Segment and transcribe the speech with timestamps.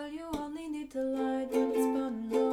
[0.00, 2.49] Well, you only need the light when it's burning low.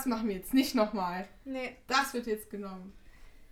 [0.00, 1.28] Das machen wir jetzt nicht nochmal.
[1.44, 2.94] Nee, Das wird jetzt genommen.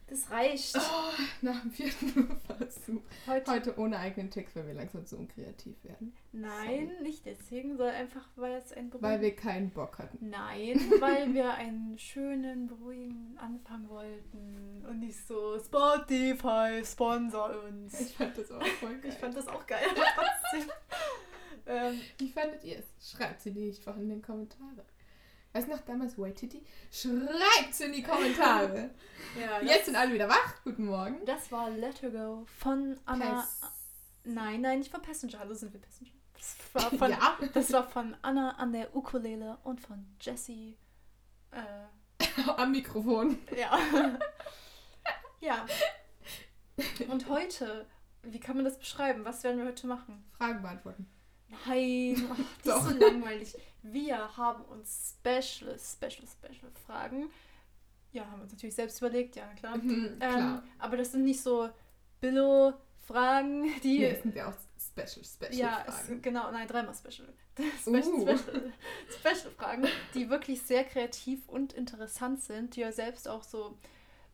[0.06, 0.74] das reicht.
[0.78, 3.02] Oh, nach dem vierten Versuch.
[3.26, 3.50] Heute.
[3.50, 6.14] Heute ohne eigenen Text, weil wir langsam zu unkreativ werden.
[6.32, 10.30] Nein, nicht deswegen, sondern einfach, weil es ein Weil wir keinen Bock hatten.
[10.30, 18.00] Nein, weil wir einen schönen, beruhigenden Anfang wollten und nicht so Spotify sponsor uns.
[18.00, 19.10] Ich fand das auch voll geil.
[19.10, 19.84] Ich fand das auch geil,
[21.66, 23.10] ähm, Wie fandet ihr es?
[23.10, 24.77] Schreibt sie nicht einfach in den Kommentare.
[25.52, 26.62] Weißt du noch damals Waititi?
[26.92, 28.90] Schreibt in die Kommentare.
[29.40, 30.54] ja, Jetzt sind alle wieder wach.
[30.64, 31.24] Guten Morgen.
[31.24, 33.40] das war Let Her Go von Anna.
[33.42, 33.70] Pes-
[34.24, 35.38] Nein, nein, nicht von Passenger.
[35.38, 36.10] Hallo, sind wir Passenger?
[36.34, 37.38] Das war von, ja.
[37.54, 40.76] das war von Anna an der Ukulele und von Jessie.
[41.50, 42.22] Äh,
[42.56, 43.38] Am Mikrofon.
[43.56, 43.78] Ja.
[45.40, 45.66] ja.
[47.08, 47.86] Und heute,
[48.22, 49.24] wie kann man das beschreiben?
[49.24, 50.24] Was werden wir heute machen?
[50.36, 51.08] Fragen beantworten.
[51.66, 53.56] Nein, ach, das ist so langweilig.
[53.82, 57.30] Wir haben uns special, special, special Fragen.
[58.12, 59.76] Ja, haben uns natürlich selbst überlegt, ja klar.
[59.76, 60.62] Mhm, klar.
[60.62, 61.68] Ähm, aber das sind nicht so
[62.20, 63.98] Billo-Fragen, die.
[64.00, 66.22] Nee, das sind ja auch Special, Special ja, Fragen.
[66.22, 67.28] genau, nein, dreimal Special.
[67.80, 68.36] Special, Uh.
[68.36, 68.72] Special,
[69.10, 73.76] Special Fragen, die wirklich sehr kreativ und interessant sind, die ihr selbst auch so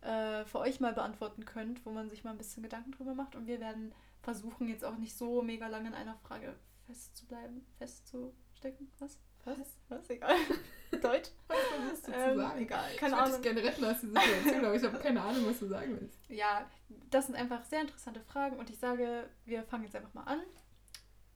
[0.02, 3.34] äh, für euch mal beantworten könnt, wo man sich mal ein bisschen Gedanken drüber macht.
[3.34, 3.92] Und wir werden
[4.22, 6.54] versuchen, jetzt auch nicht so mega lange in einer Frage
[6.86, 8.90] festzubleiben, festzustecken.
[8.98, 9.18] Was?
[9.44, 9.58] Was?
[9.88, 10.08] Was?
[10.10, 10.36] Egal.
[11.02, 11.30] Deutsch?
[11.48, 12.60] Was willst du zu Ähm, sagen?
[12.62, 13.42] egal, ich keine dich Ahnung.
[13.42, 16.18] gerne retten aus dieser Situation, aber ich habe keine Ahnung, was du sagen willst.
[16.28, 16.70] Ja,
[17.10, 20.40] das sind einfach sehr interessante Fragen und ich sage, wir fangen jetzt einfach mal an.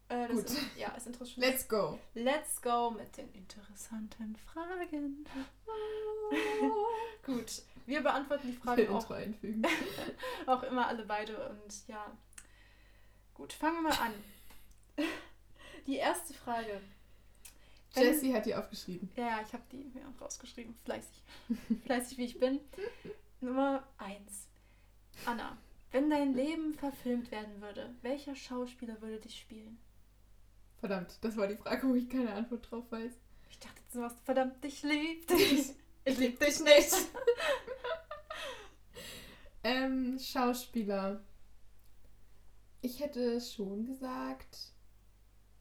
[0.08, 0.44] Äh, Gut.
[0.44, 1.37] Ist, ja, ist interessant.
[1.37, 1.98] Let's go.
[2.14, 5.26] Let's go mit den interessanten Fragen.
[7.26, 9.66] Gut, wir beantworten die Fragen auch, einfügen.
[10.47, 12.10] auch immer alle beide und ja.
[13.34, 14.14] Gut, fangen wir mal an.
[15.88, 16.82] Die erste Frage.
[17.97, 19.10] Jessie hat die aufgeschrieben.
[19.16, 21.22] Ja, ich habe die mir auch rausgeschrieben, fleißig.
[21.87, 22.60] fleißig wie ich bin.
[23.41, 24.21] Nummer 1.
[25.25, 25.56] Anna,
[25.91, 29.78] wenn dein Leben verfilmt werden würde, welcher Schauspieler würde dich spielen?
[30.78, 33.15] Verdammt, das war die Frage, wo ich keine Antwort drauf weiß.
[33.49, 35.72] Ich dachte, du warst verdammt, ich lieb dich.
[36.05, 36.93] Ich lieb dich nicht.
[39.65, 41.20] Ähm, Schauspieler.
[42.81, 44.72] Ich hätte schon gesagt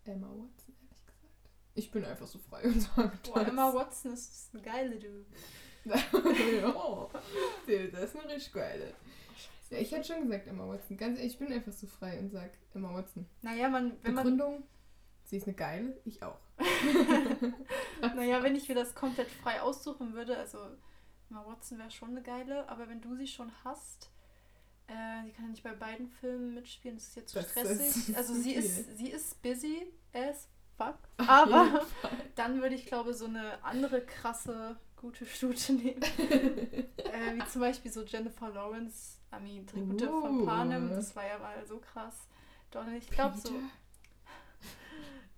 [0.07, 1.28] Emma Watson, ehrlich gesagt.
[1.75, 3.47] Ich bin einfach so frei und sage Boah, das.
[3.47, 5.25] Emma Watson ist eine geile, du.
[6.75, 7.09] oh,
[7.66, 8.94] das ist eine richtig geile.
[9.69, 10.97] Ja, ich hätte schon gesagt Emma Watson.
[10.97, 13.25] Ganz ehrlich, ich bin einfach so frei und sag Emma Watson.
[13.42, 14.63] Naja, man, wenn man, Begründung,
[15.24, 16.39] sie ist eine geile, ich auch.
[18.15, 20.60] naja, wenn ich mir das komplett frei aussuchen würde, also
[21.30, 24.10] Emma Watson wäre schon eine geile, aber wenn du sie schon hast,
[24.88, 28.18] äh, sie kann ja nicht bei beiden Filmen mitspielen, das ist jetzt zu Das- stressig.
[28.18, 28.63] also sie viel.
[28.63, 30.48] ist, sie ist busy as
[30.78, 31.86] fuck, aber
[32.36, 37.92] dann würde ich glaube so eine andere krasse gute Stute nehmen, äh, wie zum Beispiel
[37.92, 40.45] so Jennifer Lawrence, I mean, Tribute von Uh.
[40.45, 42.28] Panem, das war ja mal so krass.
[42.72, 43.51] Doch, ich glaube so.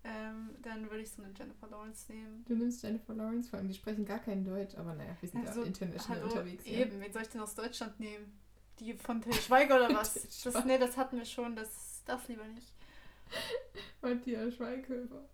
[0.03, 2.43] Ähm, dann würde ich so eine Jennifer Lawrence nehmen.
[2.47, 5.43] Du nimmst Jennifer Lawrence, vor allem die sprechen gar kein Deutsch, aber naja, wir sind
[5.43, 6.65] ja, Also, international Hallo, unterwegs.
[6.65, 6.79] Ja.
[6.79, 8.39] eben, wen soll ich denn aus Deutschland nehmen?
[8.79, 10.13] Die von Till Schweiger oder was?
[10.43, 12.73] Das, nee, das hatten wir schon, das, das lieber nicht.
[14.01, 15.27] Matthias Schweighöfer.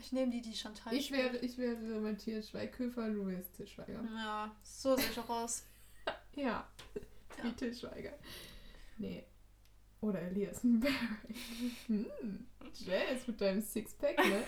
[0.00, 4.02] Ich nehme die, die Chantal Ich wäre, ich wäre Matthias Schweighöfer, du wärst Til Schweiger.
[4.14, 5.64] Ja, so sehe ich auch aus.
[6.36, 6.68] Ja.
[7.42, 8.12] Wie Til Schweiger.
[8.98, 9.24] Nee.
[10.00, 10.96] Oder Elias Mbarek.
[11.86, 12.06] Hm.
[12.74, 14.44] Jazz mit deinem Sixpack, ne?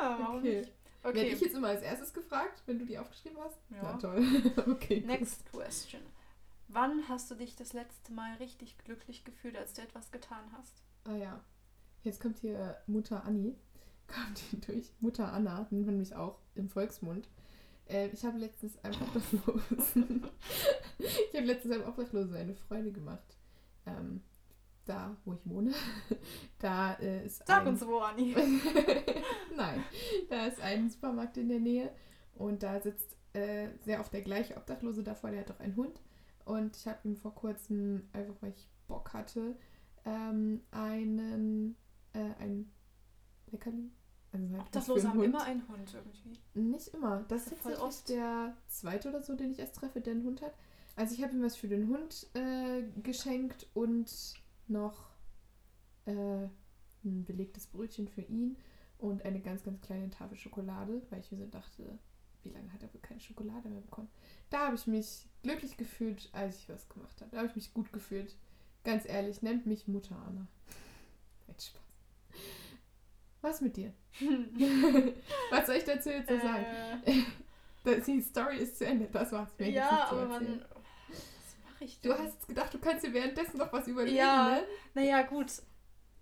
[0.00, 0.58] Ja, warum Okay.
[0.60, 0.72] nicht?
[1.02, 3.58] Werde Okay, ich jetzt immer als erstes gefragt, wenn du die aufgeschrieben hast?
[3.70, 3.82] Ja.
[3.82, 4.24] Na toll.
[4.66, 5.00] okay.
[5.06, 6.00] next question.
[6.68, 10.82] Wann hast du dich das letzte Mal richtig glücklich gefühlt, als du etwas getan hast?
[11.04, 11.40] Ah ja.
[12.02, 13.56] Jetzt kommt hier Mutter Anni.
[14.06, 14.92] Kommt hier durch.
[15.00, 17.26] Mutter Anna, nennt man mich auch im Volksmund.
[17.86, 20.26] Äh, ich habe letztens einem Obdachlosen.
[20.98, 23.38] ich habe letztens einem Obdachlosen eine Freude gemacht.
[23.86, 24.22] Ähm,
[24.84, 25.72] da, wo ich wohne.
[26.58, 27.68] da äh, ist Sag ein...
[27.68, 28.34] uns wo, Anni.
[29.56, 29.84] Nein,
[30.28, 31.90] da ist ein Supermarkt in der Nähe
[32.34, 36.00] und da sitzt äh, sehr oft der gleiche Obdachlose davor, der hat auch einen Hund.
[36.44, 39.56] Und ich habe ihm vor kurzem, einfach weil ich Bock hatte,
[40.04, 41.76] ähm, einen,
[42.12, 42.70] äh, ein
[43.50, 43.90] Leckerli.
[44.32, 45.26] Also halt Obdachlose haben Hund.
[45.26, 46.38] immer einen Hund irgendwie.
[46.54, 47.24] Nicht immer.
[47.28, 48.08] Das ist Ja, voll tatsächlich oft.
[48.10, 50.54] der zweite oder so, den ich erst treffe, der einen Hund hat.
[50.96, 54.34] Also ich habe ihm was für den Hund äh, geschenkt und
[54.68, 55.08] noch
[56.06, 56.12] äh,
[57.04, 58.56] ein belegtes Brötchen für ihn
[58.98, 61.98] und eine ganz, ganz kleine Tafel Schokolade, weil ich mir so dachte,
[62.42, 64.08] wie lange hat er wohl keine Schokolade mehr bekommen?
[64.50, 67.30] Da habe ich mich glücklich gefühlt, als ich was gemacht habe.
[67.30, 68.34] Da habe ich mich gut gefühlt.
[68.82, 70.46] Ganz ehrlich, nennt mich Mutter Anna.
[71.46, 71.82] Nein, Spaß.
[73.42, 73.92] Was mit dir?
[75.50, 76.64] was soll ich dazu jetzt so sagen?
[77.04, 79.54] Äh, Die Story ist zu Ende, das war's.
[79.58, 80.60] Gibt's ja, aber erzählen.
[80.60, 80.64] wann.
[81.10, 82.10] Was mache ich denn?
[82.10, 84.48] Du hast gedacht, du kannst dir währenddessen noch was überlegen, Ja.
[84.56, 84.62] ne?
[84.94, 85.52] Naja, gut.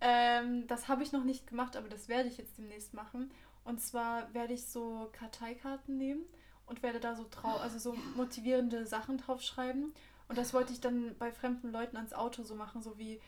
[0.00, 3.30] Ähm, das habe ich noch nicht gemacht, aber das werde ich jetzt demnächst machen.
[3.62, 6.24] Und zwar werde ich so Karteikarten nehmen
[6.66, 9.92] und werde da so trau also so motivierende Sachen draufschreiben.
[10.28, 13.20] Und das wollte ich dann bei fremden Leuten ans Auto so machen, so wie.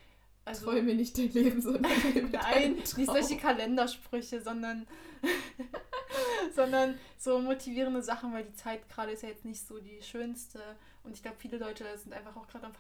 [0.47, 4.87] Also, Träume nicht dein Leben, sondern lebe Nein, nicht solche Kalendersprüche, sondern,
[6.55, 10.61] sondern so motivierende Sachen, weil die Zeit gerade ist ja jetzt nicht so die schönste.
[11.03, 12.73] Und ich glaube, viele Leute sind einfach auch gerade am,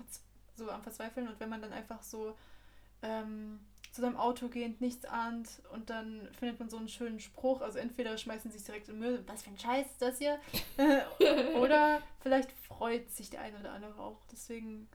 [0.54, 1.26] so am Verzweifeln.
[1.26, 2.36] Und wenn man dann einfach so
[3.02, 3.60] ähm,
[3.94, 7.78] zu seinem Auto geht, nichts ahnt und dann findet man so einen schönen Spruch, also
[7.78, 10.40] entweder schmeißen sie es direkt in den Müll, was für ein Scheiß ist das hier?
[11.60, 14.18] oder vielleicht freut sich der eine oder andere auch.
[14.32, 14.88] Deswegen,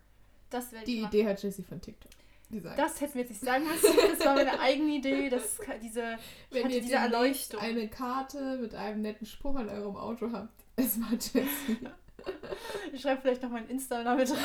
[0.49, 1.01] das ich Die.
[1.01, 2.11] Idee hat Jessie von TikTok.
[2.49, 3.95] Die sagt, Das hätten wir jetzt nicht sagen müssen.
[4.11, 5.29] Das war meine eigene Idee.
[5.29, 6.17] Das, diese,
[6.51, 7.61] wenn hatte ihr diese Erleuchtung.
[7.61, 11.45] eine Karte mit einem netten Spruch an eurem Auto habt, es war Jessie.
[12.93, 14.39] Ich schreibe vielleicht noch mein Insta-Name drauf.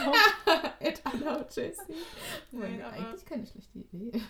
[0.46, 1.80] At Jessie.
[2.52, 4.20] Nein, aber- eigentlich keine schlechte Idee.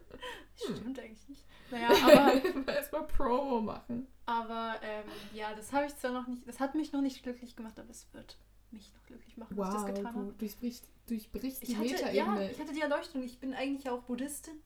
[0.54, 1.44] Stimmt eigentlich nicht.
[1.70, 4.06] Naja, aber, Erstmal Promo machen.
[4.26, 7.56] aber ähm, ja, das habe ich zwar noch nicht, das hat mich noch nicht glücklich
[7.56, 8.36] gemacht, aber es wird
[8.70, 10.32] mich noch glücklich machen, dass ich das Wow, getan du habe.
[10.38, 12.50] durchbrichst, durchbrichst die Ich hatte, ja, Metaebene.
[12.52, 13.22] ich hatte die Erleuchtung.
[13.22, 14.62] Ich bin eigentlich auch Buddhistin.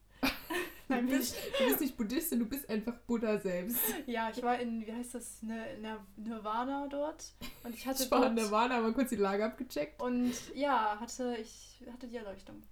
[0.88, 3.78] Du Nein, bin bist, du bist nicht Buddhistin, du bist einfach Buddha selbst.
[4.06, 7.32] Ja, ich war in, wie heißt das, ne, Nir- Nirvana dort.
[7.64, 10.00] Und ich hatte Ich war in Nirvana, mal kurz die Lage abgecheckt.
[10.00, 12.62] Und ja, hatte ich hatte die Erleuchtung.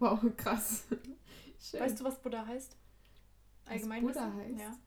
[0.00, 0.88] Wow, krass.
[1.60, 1.78] Schön.
[1.80, 2.76] Weißt du, was Buddha heißt?
[3.66, 4.58] Allgemein Buddha wissen?
[4.58, 4.60] heißt?
[4.60, 4.78] Ja.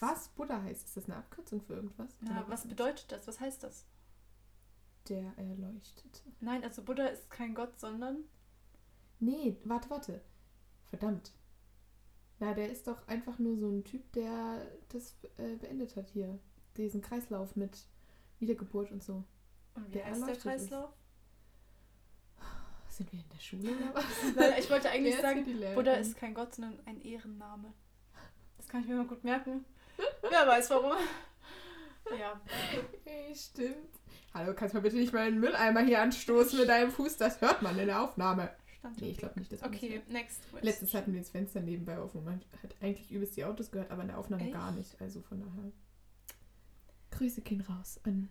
[0.00, 0.86] was Buddha heißt?
[0.86, 2.08] Ist das eine Abkürzung für irgendwas?
[2.22, 3.26] Oder was bedeutet das?
[3.28, 3.84] Was heißt das?
[5.10, 6.20] Der Erleuchtete.
[6.40, 8.24] Nein, also Buddha ist kein Gott, sondern
[9.20, 10.20] Nee, warte, warte.
[10.86, 11.32] Verdammt.
[12.40, 16.38] Na, der ist doch einfach nur so ein Typ, der das äh, beendet hat hier.
[16.76, 17.78] Diesen Kreislauf mit
[18.40, 19.24] Wiedergeburt und so.
[19.74, 20.42] und wie Der heißt der erleuchtet ist.
[20.42, 20.90] Kreislauf?
[22.88, 24.04] Sind wir in der Schule oder was?
[24.36, 25.44] Nein, ich wollte eigentlich sagen?
[25.74, 27.72] Buddha ist kein Gott, sondern ein Ehrenname.
[28.56, 29.64] Das kann ich mir mal gut merken.
[30.22, 30.92] Wer weiß warum.
[32.18, 32.40] Ja.
[33.04, 33.76] Hey, stimmt.
[34.32, 37.16] Hallo, kannst du mal bitte nicht meinen Mülleimer hier anstoßen mit deinem Fuß?
[37.16, 38.50] Das hört man in der Aufnahme.
[38.84, 40.62] Stand Nee, ich glaube nicht, dass Okay, das next question.
[40.62, 43.90] Letztens hatten wir das Fenster nebenbei offen und man hat eigentlich übelst die Autos gehört,
[43.90, 44.78] aber in der Aufnahme gar Echt?
[44.78, 45.00] nicht.
[45.00, 45.72] Also von daher.
[47.10, 48.28] Grüße gehen raus an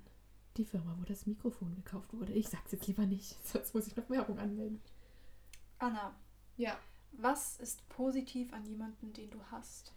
[0.58, 2.34] die Firma, wo das Mikrofon gekauft wurde.
[2.34, 4.80] Ich sag's jetzt lieber nicht, sonst muss ich noch Werbung anmelden.
[5.80, 6.16] Anna,
[6.58, 6.78] Ja.
[7.14, 9.96] was ist positiv an jemanden, den du hast?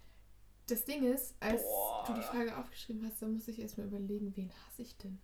[0.69, 2.05] Das Ding ist, als Boah.
[2.07, 5.19] du die Frage aufgeschrieben hast, dann muss ich erstmal überlegen, wen hasse ich denn?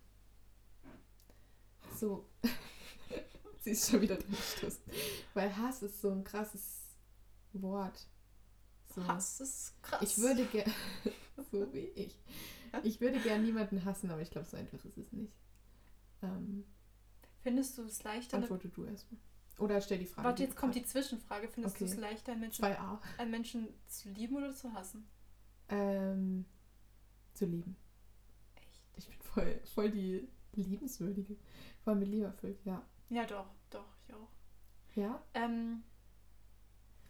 [1.97, 2.29] So.
[3.63, 4.83] Sie ist schon wieder drin gestoßen.
[5.33, 6.81] Weil Hass ist so ein krasses
[7.53, 8.07] Wort.
[8.93, 9.07] So.
[9.07, 10.01] Hass ist krass.
[10.01, 10.71] Ich würde gerne,
[11.51, 12.19] so wie ich,
[12.83, 15.33] ich würde gern niemanden hassen, aber ich glaube, so einfach ist es nicht.
[16.21, 16.65] Ähm,
[17.41, 19.19] Findest du es leichter, eine, antworte du erstmal.
[19.59, 20.27] Oder stell die Frage.
[20.27, 21.47] Warte, jetzt du kommt die Zwischenfrage.
[21.47, 21.93] Findest du Okay.
[21.93, 22.99] es leichter, einen Menschen, 2a.
[23.17, 25.07] einen Menschen zu lieben oder zu hassen?
[25.69, 26.45] Ähm,
[27.33, 27.75] zu lieben.
[28.55, 28.81] Echt?
[28.97, 31.37] Ich bin voll, voll die liebenswürdige.
[31.83, 32.85] Voll mit Liebe erfüllt, ja.
[33.13, 34.29] Ja, doch, doch, ich auch.
[34.95, 35.21] Ja?
[35.33, 35.83] Ähm,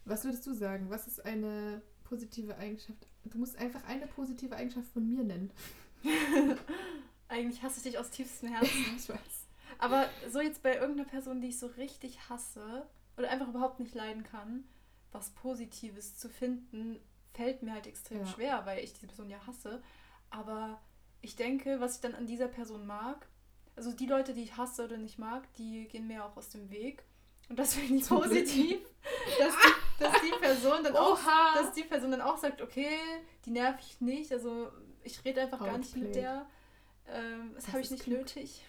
[0.06, 0.90] Was würdest du sagen?
[0.90, 3.08] Was ist eine positive Eigenschaft?
[3.26, 5.52] Du musst einfach eine positive Eigenschaft von mir nennen.
[7.28, 8.86] Eigentlich hasse ich dich aus tiefstem Herzen.
[8.98, 9.48] ich weiß.
[9.80, 13.96] Aber so jetzt bei irgendeiner Person, die ich so richtig hasse oder einfach überhaupt nicht
[13.96, 14.66] leiden kann,
[15.12, 17.00] was Positives zu finden,
[17.34, 18.26] fällt mir halt extrem Ja.
[18.28, 19.82] schwer, weil ich diese Person ja hasse.
[20.30, 20.80] Aber
[21.22, 23.28] ich denke, was ich dann an dieser Person mag,
[23.76, 26.70] also die Leute, die ich hasse oder nicht mag, die gehen mir auch aus dem
[26.70, 27.04] Weg.
[27.50, 28.80] Und das finde ich Zum positiv,
[29.40, 31.54] dass die, dass die Person dann auch Oha!
[31.62, 32.98] dass die Person dann auch sagt, okay,
[33.46, 34.72] die nerv ich nicht, also
[35.04, 36.46] ich rede einfach gar nicht mit der.
[37.08, 38.20] Ähm, das Das habe ich nicht klug.
[38.20, 38.64] nötig.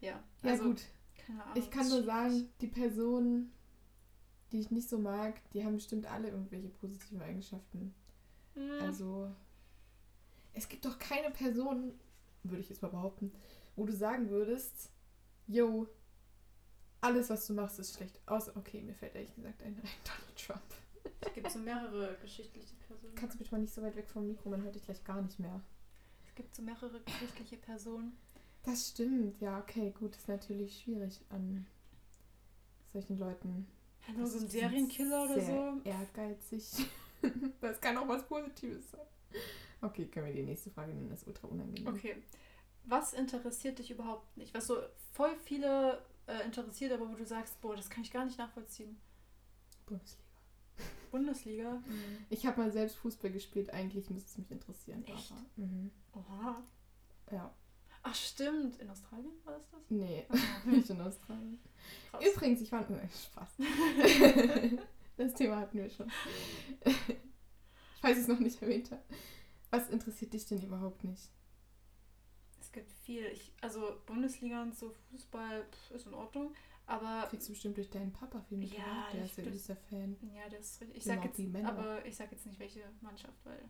[0.00, 0.82] Ja, Ja, also, gut.
[1.26, 1.56] keine Ahnung.
[1.56, 3.52] Ich kann nur sagen, die Personen,
[4.52, 7.92] die ich nicht so mag, die haben bestimmt alle irgendwelche positiven Eigenschaften.
[8.54, 9.32] Hm, Also,
[10.54, 11.98] es gibt doch keine Person,
[12.44, 13.32] würde ich jetzt mal behaupten,
[13.76, 14.90] wo du sagen würdest,
[15.46, 15.86] yo,
[17.00, 18.18] alles, was du machst, ist schlecht.
[18.26, 20.62] Außer, okay, mir fällt ehrlich gesagt ein, ein Donald Trump.
[21.20, 23.14] es gibt so mehrere geschichtliche Personen.
[23.14, 25.20] Kannst du bitte mal nicht so weit weg vom Mikro, man hört dich gleich gar
[25.22, 25.60] nicht mehr.
[26.26, 28.16] Es gibt so mehrere geschichtliche Personen.
[28.64, 31.66] Das stimmt, ja, okay, gut, ist natürlich schwierig an
[32.92, 33.66] solchen Leuten.
[34.08, 35.80] Ja, nur so ein Serienkiller oder so.
[35.84, 36.86] Ehrgeizig.
[37.60, 39.00] das kann auch was Positives sein.
[39.82, 41.86] Okay, können wir die nächste Frage nehmen, das ist ultra unangenehm.
[41.86, 42.16] Okay.
[42.86, 44.54] Was interessiert dich überhaupt nicht?
[44.54, 44.76] Was so
[45.12, 48.96] voll viele äh, interessiert, aber wo du sagst, boah, das kann ich gar nicht nachvollziehen.
[49.86, 50.22] Bundesliga.
[51.10, 51.82] Bundesliga?
[52.30, 55.04] Ich habe mal selbst Fußball gespielt, eigentlich müsste es mich interessieren.
[55.06, 55.32] Echt?
[55.56, 55.90] Mhm.
[56.12, 56.62] Oha.
[57.30, 57.52] Ja.
[58.02, 59.80] Ach stimmt, in Australien war das das?
[59.88, 60.36] Nee, Ah,
[60.68, 61.58] nicht in Australien.
[62.10, 62.24] krass.
[62.24, 62.88] Übrigens, ich war.
[62.88, 63.48] Äh, Spaß.
[65.16, 66.10] das Thema hatten wir schon.
[66.84, 69.02] Ich es noch nicht erwähnt habe.
[69.70, 71.28] Was interessiert dich denn überhaupt nicht?
[72.76, 73.24] Gibt viel.
[73.32, 76.54] Ich, also Bundesliga und so Fußball pff, ist in Ordnung,
[76.86, 79.08] aber Kriegst du bestimmt durch deinen Papa viel mit, Ja?
[79.14, 80.14] Der ist ja übelster Fan.
[80.34, 80.98] ja, das ist richtig.
[80.98, 83.64] Ich sag jetzt, aber ich sag jetzt nicht welche Mannschaft, weil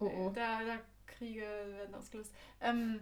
[0.00, 0.30] Oh oh.
[0.34, 2.34] da, da Kriege werden ausgelöst.
[2.60, 3.00] Ähm,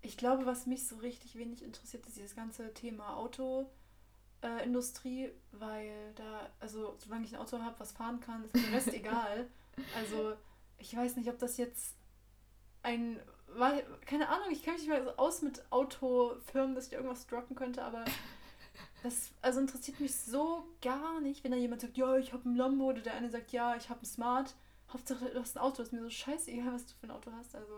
[0.00, 6.12] ich glaube, was mich so richtig wenig interessiert, ist dieses ganze Thema Autoindustrie, äh, weil
[6.14, 9.48] da, also solange ich ein Auto habe, was fahren kann, ist mir der Rest egal.
[9.96, 10.34] Also
[10.78, 11.94] ich weiß nicht, ob das jetzt
[12.82, 13.20] ein,
[13.56, 17.26] weil, keine Ahnung, ich kenne mich nicht mehr so aus mit Autofirmen, dass ich irgendwas
[17.26, 18.04] droppen könnte, aber
[19.02, 22.56] das also interessiert mich so gar nicht, wenn da jemand sagt, ja, ich habe ein
[22.56, 24.54] Lambo oder der eine sagt, ja, ich habe ein Smart.
[24.92, 27.54] Hauptsache, du hast ein Auto, ist mir so scheißegal, was du für ein Auto hast.
[27.54, 27.72] Also,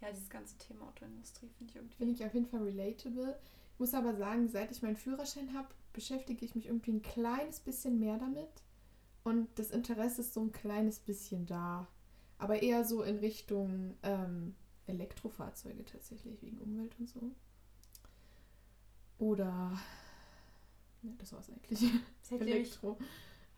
[0.00, 1.96] ja, dieses ganze Thema Autoindustrie finde ich irgendwie.
[1.96, 3.38] Finde ich auf jeden Fall relatable.
[3.72, 7.60] Ich muss aber sagen, seit ich meinen Führerschein habe, beschäftige ich mich irgendwie ein kleines
[7.60, 8.50] bisschen mehr damit.
[9.24, 11.88] Und das Interesse ist so ein kleines bisschen da.
[12.38, 14.54] Aber eher so in Richtung ähm,
[14.86, 17.30] Elektrofahrzeuge tatsächlich, wegen Umwelt und so.
[19.18, 19.78] Oder.
[21.02, 21.90] Ne, das war's eigentlich.
[22.30, 22.98] Elektro.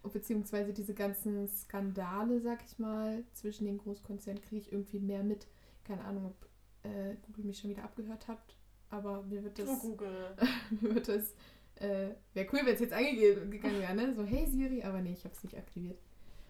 [0.03, 5.47] Beziehungsweise diese ganzen Skandale, sag ich mal, zwischen den Großkonzernen kriege ich irgendwie mehr mit.
[5.85, 6.49] Keine Ahnung, ob
[6.85, 8.57] äh, Google mich schon wieder abgehört hat,
[8.91, 10.37] aber mir wird das, oh, Google.
[10.81, 11.35] mir wird das,
[11.77, 14.15] äh, wäre cool, wenn es jetzt angegeben gegangen wäre, ne?
[14.15, 15.99] So, hey Siri, aber nee, ich habe es nicht aktiviert.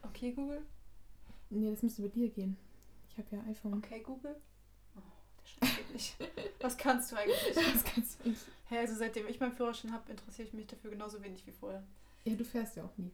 [0.03, 0.63] Okay, Google.
[1.51, 2.57] Nee, das müsste bei dir gehen.
[3.09, 3.75] Ich habe ja iPhone.
[3.75, 4.37] Okay, Google.
[5.93, 6.17] Nicht.
[6.61, 7.55] Was kannst du eigentlich?
[7.55, 8.43] Das kannst du nicht.
[8.69, 11.83] Hä, also seitdem ich meinen Führerschein habe, interessiere ich mich dafür genauso wenig wie vorher.
[12.25, 13.11] Ja, du fährst ja auch nie.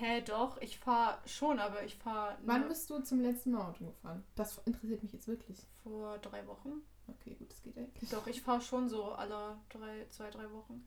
[0.00, 3.84] Hä, doch, ich fahre schon, aber ich fahre Wann bist du zum letzten Mal Auto
[3.84, 4.24] gefahren?
[4.34, 5.58] Das interessiert mich jetzt wirklich.
[5.82, 6.82] vor drei Wochen.
[7.06, 8.08] Okay, gut, das geht eigentlich.
[8.08, 10.86] Doch, ich fahre schon so alle drei, zwei, drei Wochen.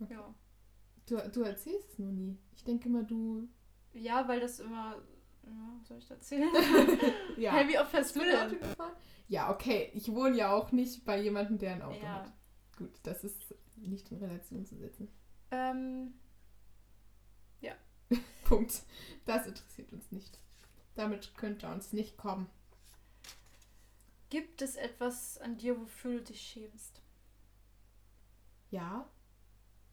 [0.00, 0.14] Okay.
[0.14, 0.34] Ja.
[1.06, 2.38] Du, du erzählst es nur nie.
[2.54, 3.48] Ich denke immer, du.
[3.92, 5.02] Ja, weil das immer.
[5.46, 6.48] Ja, soll ich da erzählen?
[7.36, 7.52] Ja.
[7.52, 8.58] Hä, wie oft fährst du denn?
[8.58, 8.92] gefahren?
[9.28, 9.90] Ja, okay.
[9.94, 12.14] Ich wohne ja auch nicht bei jemandem, der ein Auto Ja.
[12.22, 12.32] hat.
[12.76, 15.08] Gut, das ist nicht in Relation zu setzen.
[15.50, 16.14] Ähm,
[18.44, 18.82] Punkt.
[19.24, 20.38] Das interessiert uns nicht.
[20.94, 22.48] Damit könnte uns nicht kommen.
[24.30, 27.00] gibt es etwas an dir, wofür du dich schämst?
[28.70, 29.08] Ja.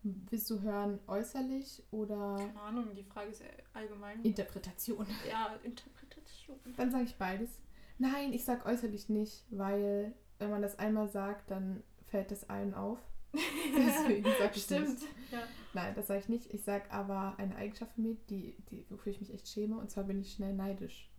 [0.03, 3.43] Willst du hören äußerlich oder Keine Ahnung, die Frage ist
[3.74, 4.22] allgemein.
[4.24, 5.05] Interpretation?
[5.29, 6.58] Ja, Interpretation.
[6.75, 7.50] Dann sage ich beides.
[8.00, 12.74] Nein, ich sag äußerlich nicht, weil wenn man das einmal sagt, dann fällt das allen
[12.74, 12.98] auf.
[13.34, 14.89] Deswegen sag ich Stimmt.
[14.89, 15.03] nicht.
[15.31, 15.43] Ja.
[15.74, 16.51] Nein, das sage ich nicht.
[16.53, 19.91] Ich sage aber eine Eigenschaft von mir, die, die, wofür ich mich echt schäme, und
[19.91, 21.10] zwar bin ich schnell neidisch.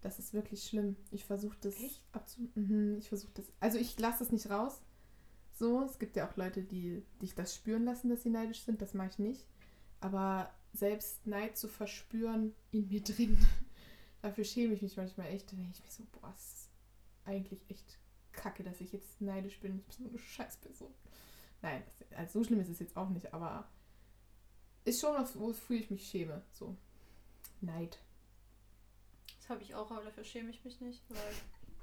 [0.00, 0.96] Das ist wirklich schlimm.
[1.10, 1.74] Ich versuche das
[2.12, 2.48] abzu.
[2.54, 3.52] Mhm, ich versuche das.
[3.60, 4.80] Also ich lasse es nicht raus.
[5.58, 8.80] So, es gibt ja auch Leute, die dich das spüren lassen, dass sie neidisch sind.
[8.80, 9.44] Das mache ich nicht.
[10.00, 13.36] Aber selbst Neid zu verspüren in mir drin,
[14.22, 15.50] dafür schäme ich mich manchmal echt.
[15.50, 16.70] Dann denke ich mir so, boah, ist
[17.24, 17.98] eigentlich echt
[18.30, 19.78] kacke, dass ich jetzt neidisch bin.
[19.78, 20.94] Ich bin so eine Scheißperson.
[21.60, 21.82] Nein,
[22.16, 23.68] also so schlimm ist es jetzt auch nicht, aber
[24.84, 26.40] ist schon was, wofür ich mich schäme.
[26.52, 26.76] So.
[27.60, 27.98] Neid.
[29.40, 31.34] Das habe ich auch, aber dafür schäme ich mich nicht, weil,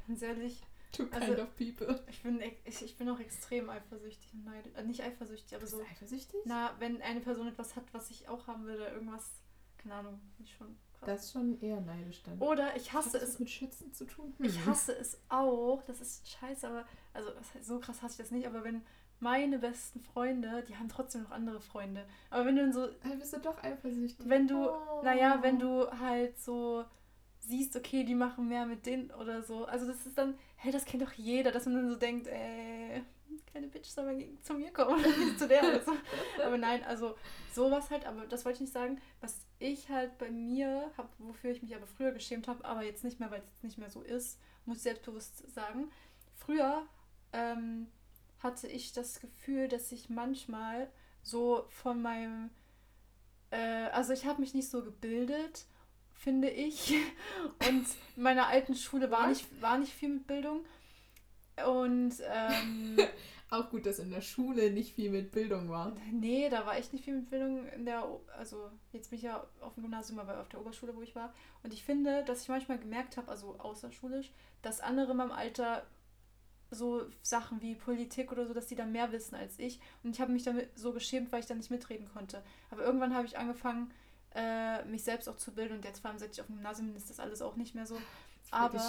[0.08, 0.62] Ganz ehrlich.
[0.98, 2.00] To kind also, of people.
[2.10, 4.74] Ich bin, ich, ich bin auch extrem eifersüchtig und neidisch.
[4.76, 5.82] Äh, nicht eifersüchtig, aber so.
[5.82, 6.40] eifersüchtig?
[6.46, 9.42] Na, wenn eine Person etwas hat, was ich auch haben würde, irgendwas,
[9.78, 10.78] keine Ahnung, ich schon.
[10.94, 11.08] Krass.
[11.08, 12.40] Das ist schon eher neidisch dann.
[12.40, 13.40] Oder ich hasse es.
[13.40, 14.34] mit Schützen zu tun?
[14.38, 14.46] Hm.
[14.46, 15.84] Ich hasse es auch.
[15.84, 16.86] Das ist scheiße, aber.
[17.14, 18.82] Also, so krass hasse ich das nicht, aber wenn
[19.20, 22.06] meine besten Freunde, die haben trotzdem noch andere Freunde.
[22.30, 22.88] Aber wenn du dann so.
[23.04, 24.30] Dann bist du doch eifersüchtig.
[24.30, 25.02] Wenn du, oh.
[25.04, 26.86] naja, wenn du halt so
[27.48, 29.66] siehst, okay, die machen mehr mit denen oder so.
[29.66, 33.02] Also das ist dann, hey, das kennt doch jeder, dass man dann so denkt, äh,
[33.54, 35.92] keine Bitch soll mal zu mir kommen oder zu der oder so.
[36.44, 37.16] Aber nein, also
[37.54, 39.00] sowas halt, aber das wollte ich nicht sagen.
[39.22, 43.04] Was ich halt bei mir habe, wofür ich mich aber früher geschämt habe, aber jetzt
[43.04, 45.92] nicht mehr, weil es jetzt nicht mehr so ist, muss ich selbstbewusst sagen.
[46.36, 46.88] Früher
[47.32, 47.88] ähm,
[48.40, 50.90] hatte ich das Gefühl, dass ich manchmal
[51.22, 52.50] so von meinem,
[53.52, 55.66] äh, also ich habe mich nicht so gebildet
[56.26, 56.94] finde ich.
[57.70, 57.86] Und
[58.18, 60.66] in meiner alten Schule war nicht, war nicht viel mit Bildung.
[61.66, 62.98] Und ähm,
[63.52, 65.96] auch gut, dass in der Schule nicht viel mit Bildung war.
[66.12, 68.06] Nee, da war echt nicht viel mit Bildung in der,
[68.38, 71.34] also jetzt bin ich ja auf dem Gymnasium, aber auf der Oberschule, wo ich war.
[71.64, 74.32] Und ich finde, dass ich manchmal gemerkt habe, also außerschulisch,
[74.64, 75.86] dass andere in meinem Alter
[76.72, 79.80] so Sachen wie Politik oder so, dass die da mehr wissen als ich.
[80.04, 82.44] Und ich habe mich damit so geschämt, weil ich da nicht mitreden konnte.
[82.72, 83.92] Aber irgendwann habe ich angefangen,
[84.36, 85.76] äh, mich selbst auch zu bilden.
[85.76, 87.74] Und jetzt vor allem, seit ich auf dem Gymnasium bin, ist das alles auch nicht
[87.74, 87.98] mehr so.
[88.52, 88.80] Aber,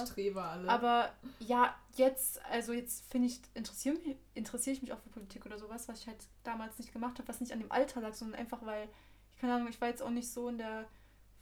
[0.68, 3.96] aber ja, jetzt, also jetzt finde ich, interessiere
[4.34, 7.28] interessiere ich mich auch für Politik oder sowas, was ich halt damals nicht gemacht habe,
[7.28, 8.88] was nicht an dem Alter lag, sondern einfach, weil,
[9.34, 10.86] ich keine Ahnung, ich war jetzt auch nicht so in der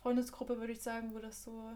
[0.00, 1.72] Freundesgruppe, würde ich sagen, wo das so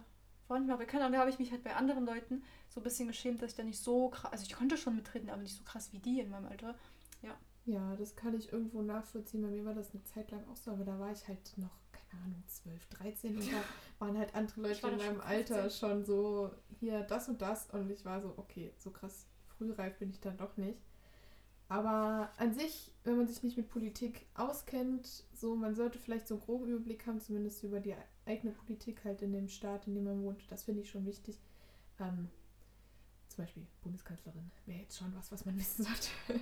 [0.47, 0.76] vorhanden war.
[0.76, 3.42] Aber keine Ahnung, da habe ich mich halt bei anderen Leuten so ein bisschen geschämt,
[3.42, 5.92] dass ich da nicht so krass, also ich konnte schon mitreden, aber nicht so krass
[5.92, 6.76] wie die in meinem Alter.
[7.23, 7.37] Ja.
[7.66, 9.42] Ja, das kann ich irgendwo nachvollziehen.
[9.42, 11.76] Bei mir war das eine Zeit lang auch so, aber da war ich halt noch
[12.08, 13.62] keine Ahnung, 12, 13 und da
[13.98, 18.04] waren halt andere Leute in meinem Alter schon so, hier das und das und ich
[18.04, 20.78] war so, okay, so krass frühreif bin ich dann doch nicht.
[21.70, 26.37] Aber an sich, wenn man sich nicht mit Politik auskennt, so man sollte vielleicht so
[26.37, 30.04] einen groben Überblick haben, zumindest über die eigene Politik halt in dem Staat, in dem
[30.04, 30.50] man wohnt.
[30.50, 31.38] Das finde ich schon wichtig.
[32.00, 32.30] Ähm,
[33.28, 36.40] zum Beispiel Bundeskanzlerin wäre jetzt schon was, was man wissen sollte.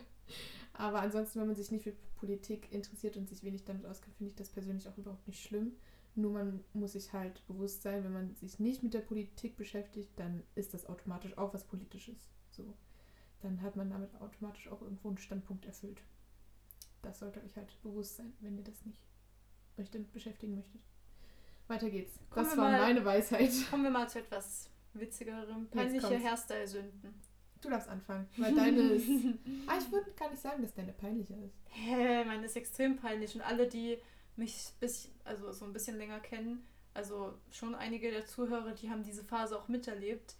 [0.79, 4.31] Aber ansonsten, wenn man sich nicht für Politik interessiert und sich wenig damit auskennt, finde
[4.31, 5.73] ich das persönlich auch überhaupt nicht schlimm.
[6.15, 10.11] Nur man muss sich halt bewusst sein, wenn man sich nicht mit der Politik beschäftigt,
[10.17, 12.31] dann ist das automatisch auch was Politisches.
[12.51, 12.75] So.
[13.43, 16.03] Dann hat man damit automatisch auch irgendwo einen Standpunkt erfüllt.
[17.03, 19.01] Das sollte euch halt bewusst sein, wenn ihr das nicht
[19.77, 20.81] euch damit beschäftigen möchtet.
[21.69, 22.19] Weiter geht's.
[22.31, 23.53] Kommen das war mal, meine Weisheit.
[23.71, 25.69] Kommen wir mal zu etwas witzigerem.
[25.69, 27.15] Peinliche Hairstyle-Sünden.
[27.61, 29.09] Du darfst anfangen, weil deine ist.
[29.66, 31.55] ah, ich würde gar nicht sagen, dass deine peinlicher ist.
[31.69, 33.35] Hä, meine ist extrem peinlich.
[33.35, 33.99] Und alle, die
[34.37, 39.03] mich bis, also so ein bisschen länger kennen, also schon einige der Zuhörer, die haben
[39.03, 40.35] diese Phase auch miterlebt.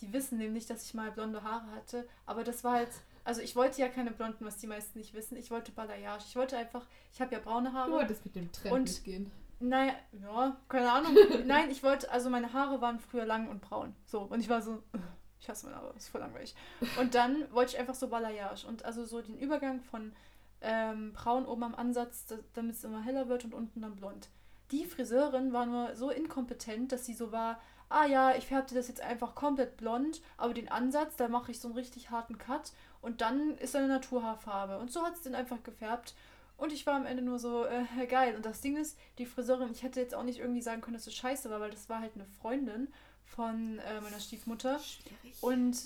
[0.00, 2.08] Die wissen nämlich, dass ich mal blonde Haare hatte.
[2.26, 2.90] Aber das war halt.
[3.22, 5.36] Also ich wollte ja keine blonden, was die meisten nicht wissen.
[5.36, 6.24] Ich wollte Balayage.
[6.26, 7.90] Ich wollte einfach, ich habe ja braune Haare.
[7.90, 9.30] Du wolltest mit dem Trend und, mitgehen.
[9.60, 11.14] Naja, ja, keine Ahnung.
[11.46, 13.94] Nein, ich wollte, also meine Haare waren früher lang und braun.
[14.06, 14.82] So, und ich war so,
[15.40, 16.54] ich hasse meine Haare, ist voll langweilig.
[16.98, 18.66] Und dann wollte ich einfach so Balayage.
[18.66, 20.12] Und also so den Übergang von
[20.60, 24.28] ähm, braun oben am Ansatz, damit es immer heller wird und unten dann blond.
[24.70, 28.88] Die Friseurin war nur so inkompetent, dass sie so war, ah ja, ich färbe das
[28.88, 32.72] jetzt einfach komplett blond, aber den Ansatz, da mache ich so einen richtig harten Cut
[33.00, 34.78] und dann ist eine Naturhaarfarbe.
[34.78, 36.14] Und so hat es den einfach gefärbt.
[36.56, 38.36] Und ich war am Ende nur so, äh, geil.
[38.36, 41.06] Und das Ding ist, die Friseurin, ich hätte jetzt auch nicht irgendwie sagen können, dass
[41.06, 42.88] es scheiße war, weil das war halt eine Freundin
[43.34, 44.78] von äh, meiner Stiefmutter.
[44.78, 45.42] Schwierig.
[45.42, 45.76] Und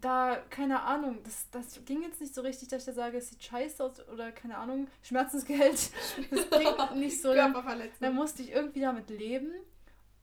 [0.00, 3.30] da, keine Ahnung, das, das ging jetzt nicht so richtig, dass ich da sage, es
[3.30, 5.90] sieht scheiße aus oder keine Ahnung, Schmerzensgeld.
[6.30, 7.34] Das ging nicht so.
[8.00, 9.50] Da musste ich irgendwie damit leben.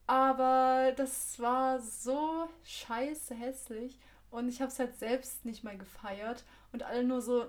[0.08, 4.00] Aber das war so scheiße hässlich.
[4.30, 6.44] Und ich habe es halt selbst nicht mal gefeiert.
[6.72, 7.46] Und alle nur so,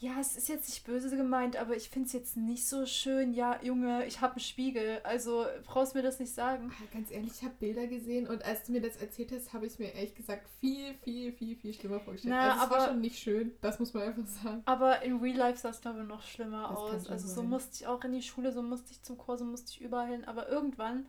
[0.00, 3.34] ja, es ist jetzt nicht böse gemeint, aber ich finde es jetzt nicht so schön.
[3.34, 6.72] Ja, Junge, ich habe einen Spiegel, also brauchst mir das nicht sagen.
[6.78, 9.66] Aber ganz ehrlich, ich habe Bilder gesehen und als du mir das erzählt hast, habe
[9.66, 12.34] ich es mir ehrlich gesagt viel, viel, viel, viel schlimmer vorgestellt.
[12.34, 14.62] Na, also es aber, war schon nicht schön, das muss man einfach sagen.
[14.64, 17.10] Aber in Real Life sah es, glaube ich, noch schlimmer das aus.
[17.10, 19.70] Also so musste ich auch in die Schule, so musste ich zum Chor, so musste
[19.70, 20.24] ich überall hin.
[20.24, 21.04] Aber irgendwann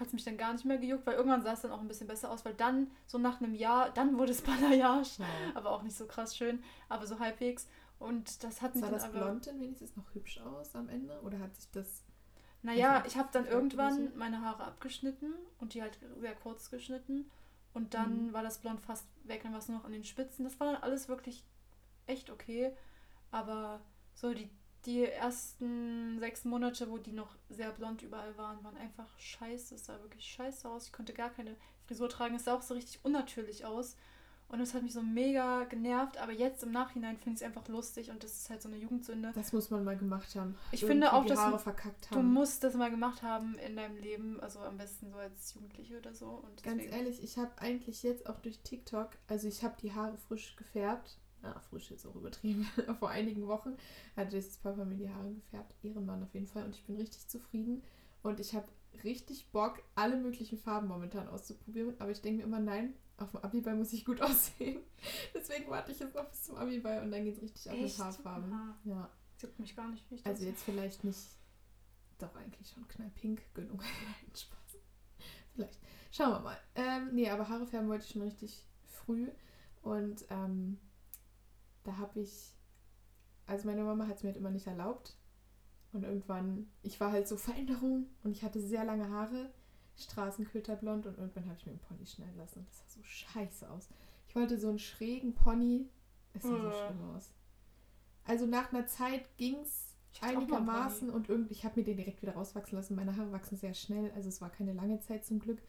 [0.00, 1.88] hat es mich dann gar nicht mehr gejuckt, weil irgendwann sah es dann auch ein
[1.88, 5.18] bisschen besser aus, weil dann, so nach einem Jahr, dann wurde es Balayage.
[5.18, 5.26] Ja.
[5.54, 7.68] Aber auch nicht so krass schön, aber so halbwegs.
[8.00, 11.20] Und das hat mich Sah das aber, Blond denn wenigstens noch hübsch aus am Ende?
[11.20, 12.02] Oder hat sich das...
[12.62, 14.16] Naja, ich habe dann irgendwann so?
[14.16, 17.30] meine Haare abgeschnitten und die halt sehr kurz geschnitten.
[17.74, 18.32] Und dann mhm.
[18.32, 20.44] war das Blond fast weg, dann war es nur noch an den Spitzen.
[20.44, 21.44] Das war dann alles wirklich
[22.06, 22.74] echt okay.
[23.30, 23.80] Aber
[24.14, 24.50] so die,
[24.86, 29.74] die ersten sechs Monate, wo die noch sehr blond überall waren, waren einfach scheiße.
[29.74, 30.86] Es sah wirklich scheiße aus.
[30.86, 31.54] Ich konnte gar keine
[31.86, 32.34] Frisur tragen.
[32.34, 33.96] Es sah auch so richtig unnatürlich aus.
[34.50, 37.68] Und das hat mich so mega genervt, aber jetzt im Nachhinein finde ich es einfach
[37.68, 39.30] lustig und das ist halt so eine Jugendsünde.
[39.34, 40.56] Das muss man mal gemacht haben.
[40.72, 42.32] Ich finde auch, die dass Haare du- verkackt Du haben.
[42.32, 46.12] musst das mal gemacht haben in deinem Leben, also am besten so als Jugendliche oder
[46.14, 46.26] so.
[46.44, 50.16] Und Ganz ehrlich, ich habe eigentlich jetzt auch durch TikTok, also ich habe die Haare
[50.18, 51.16] frisch gefärbt.
[51.42, 52.64] Na, frisch jetzt auch übertrieben.
[52.98, 53.76] Vor einigen Wochen
[54.16, 55.74] hat Jessys Papa mir die Haare gefärbt.
[55.82, 56.64] Ehrenmann auf jeden Fall.
[56.64, 57.82] Und ich bin richtig zufrieden.
[58.22, 58.66] Und ich habe
[59.04, 61.94] richtig Bock, alle möglichen Farben momentan auszuprobieren.
[61.98, 64.80] Aber ich denke mir immer, nein, auf dem Abiball muss ich gut aussehen.
[65.34, 67.98] Deswegen warte ich jetzt noch bis zum Abiball und dann geht es richtig ab mit?
[67.98, 68.74] Haarfarben.
[68.84, 69.10] Ja.
[69.40, 71.18] Juckt mich gar nicht, wie Also jetzt vielleicht nicht,
[72.18, 73.82] doch eigentlich schon knallpink genug.
[74.34, 74.78] Spaß.
[75.54, 75.78] Vielleicht.
[76.10, 76.58] Schauen wir mal.
[76.74, 79.28] Ähm, nee, aber Haare färben wollte ich schon richtig früh.
[79.82, 80.78] Und ähm,
[81.84, 82.52] da habe ich,
[83.46, 85.16] also meine Mama hat es mir halt immer nicht erlaubt.
[85.92, 89.52] Und irgendwann, ich war halt so Veränderung und ich hatte sehr lange Haare,
[90.00, 93.70] Straßenköterblond und irgendwann habe ich mir einen Pony schneiden lassen und das sah so scheiße
[93.70, 93.88] aus.
[94.28, 95.88] Ich wollte so einen schrägen Pony,
[96.34, 96.86] es sah so Äh.
[96.86, 97.32] schlimm aus.
[98.24, 102.34] Also nach einer Zeit ging es einigermaßen und irgendwie, ich habe mir den direkt wieder
[102.34, 102.94] rauswachsen lassen.
[102.96, 105.60] Meine Haare wachsen sehr schnell, also es war keine lange Zeit zum Glück.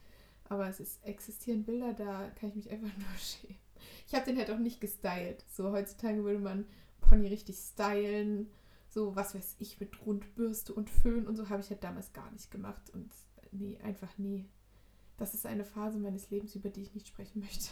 [0.48, 3.56] Aber es ist, existieren Bilder, da kann ich mich einfach nur schämen.
[4.06, 5.44] Ich habe den halt auch nicht gestylt.
[5.48, 6.66] So heutzutage würde man
[7.00, 8.50] Pony richtig stylen.
[8.88, 12.30] So, was weiß ich, mit Rundbürste und Föhn und so habe ich halt damals gar
[12.30, 12.90] nicht gemacht.
[12.90, 13.10] Und
[13.52, 14.48] nee, einfach nie.
[15.16, 17.70] Das ist eine Phase meines Lebens, über die ich nicht sprechen möchte.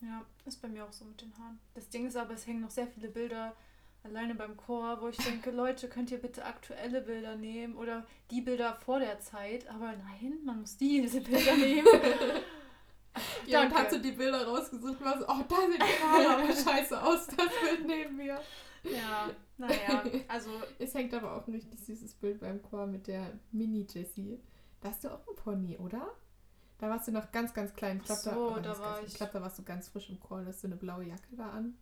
[0.00, 1.58] Ja, ist bei mir auch so mit den Haaren.
[1.74, 3.54] Das Ding ist aber, es hängen noch sehr viele Bilder
[4.02, 8.42] alleine beim Chor, wo ich denke, Leute, könnt ihr bitte aktuelle Bilder nehmen oder die
[8.42, 9.68] Bilder vor der Zeit.
[9.68, 11.86] Aber nein, man muss diese Bilder nehmen.
[13.46, 16.30] Ja, und hat so die Bilder rausgesucht und war so, oh, da sieht die Haare
[16.30, 18.40] aber scheiße aus, das Bild neben mir.
[18.82, 23.38] Ja, naja, also Es hängt aber auch ein richtig süßes Bild beim Chor mit der
[23.52, 24.40] Mini-Jessie.
[24.84, 26.12] Da hast du auch ein Pony, oder?
[26.78, 27.98] Da warst du noch ganz, ganz klein.
[27.98, 30.20] Ich glaube, so, da, da war ich- ich glaube, da warst du ganz frisch im
[30.20, 30.42] Chor.
[30.42, 31.76] Da hast du eine blaue Jacke da an.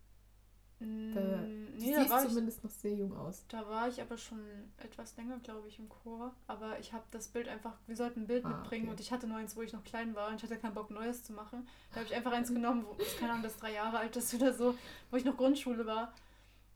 [0.79, 3.45] mh, Da, du mm, nee, da war, ich, zumindest noch sehr jung aus.
[3.49, 4.39] da war ich aber schon
[4.77, 6.33] etwas länger, glaube ich, im Chor.
[6.47, 8.91] Aber ich habe das Bild einfach, wir sollten ein Bild Ah, mitbringen okay.
[8.91, 10.89] und ich hatte nur eins, wo ich noch klein war und ich hatte keinen Bock,
[10.91, 11.67] Neues zu machen.
[11.91, 14.33] Da habe ich einfach eins genommen, wo, das, keine Ahnung, das drei Jahre alt ist
[14.33, 14.75] oder so,
[15.11, 16.13] wo ich noch Grundschule war.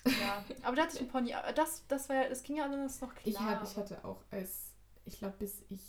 [0.05, 1.33] Ja, aber da hatte ich ein Pony.
[1.33, 3.25] Aber Das, das war ja, das ging ja alles noch klar.
[3.25, 4.71] Ich, hab, ich hatte auch als,
[5.05, 5.81] ich glaube, bis ich,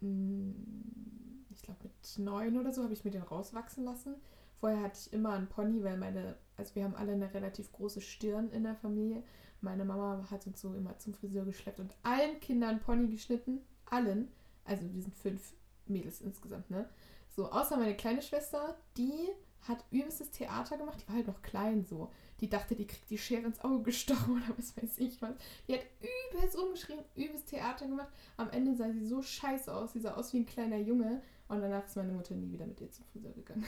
[0.00, 4.16] ich glaube, mit neun oder so habe ich mir den rauswachsen lassen.
[4.60, 8.00] Vorher hatte ich immer einen Pony, weil meine, also wir haben alle eine relativ große
[8.00, 9.22] Stirn in der Familie.
[9.60, 13.60] Meine Mama hat uns so immer zum Friseur geschleppt und allen Kindern Pony geschnitten.
[13.86, 14.28] Allen.
[14.64, 15.54] Also wir sind fünf
[15.86, 16.88] Mädels insgesamt, ne?
[17.28, 19.28] So, außer meine kleine Schwester, die
[19.68, 21.02] hat übelstes Theater gemacht.
[21.02, 22.10] Die war halt noch klein so.
[22.40, 25.34] Die dachte, die kriegt die Schere ins Auge gestochen oder was weiß ich was.
[25.66, 25.86] Die hat
[26.32, 28.08] übelst rumgeschrien, übelst Theater gemacht.
[28.36, 29.92] Am Ende sah sie so scheiße aus.
[29.92, 31.22] Sie sah aus wie ein kleiner Junge.
[31.48, 33.64] Und danach ist meine Mutter nie wieder mit ihr zum Friseur gegangen.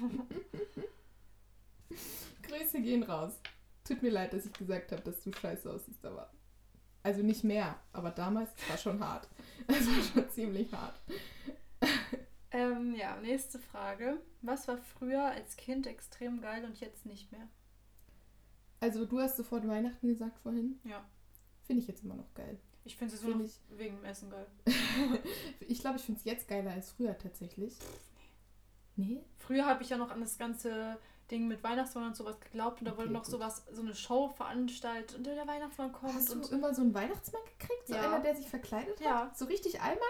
[2.42, 3.32] Grüße gehen raus.
[3.84, 6.30] Tut mir leid, dass ich gesagt habe, dass du scheiße aussiehst, aber.
[7.02, 9.26] Also nicht mehr, aber damals es war schon hart.
[9.66, 11.00] Es war schon ziemlich hart.
[12.50, 14.20] Ähm, ja, nächste Frage.
[14.42, 17.48] Was war früher als Kind extrem geil und jetzt nicht mehr?
[18.80, 20.80] Also du hast sofort Weihnachten gesagt vorhin.
[20.84, 21.04] Ja.
[21.62, 22.58] Finde ich jetzt immer noch geil.
[22.84, 24.46] Ich finde sie so noch ich- wegen dem Essen geil.
[25.60, 27.76] Ich glaube, ich finde es jetzt geiler als früher tatsächlich.
[28.96, 29.22] Nee?
[29.38, 30.98] Früher habe ich ja noch an das ganze
[31.30, 33.30] Ding mit Weihnachtsmann und sowas geglaubt und da wurde Okay, noch gut.
[33.30, 36.92] sowas, so eine Show veranstaltet und der Weihnachtsmann kommt Hast du und immer so einen
[36.92, 37.86] Weihnachtsmann gekriegt?
[37.86, 38.02] So Ja.
[38.14, 39.04] einer, der sich verkleidet hat?
[39.06, 39.32] Ja.
[39.36, 40.00] So richtig Allmann?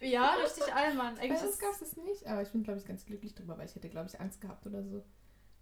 [0.00, 1.18] ja, richtig Allmann.
[1.18, 3.74] Eigentlich ist gab es nicht, aber ich bin, glaube ich, ganz glücklich drüber, weil ich
[3.74, 5.02] hätte, glaube ich, Angst gehabt oder so.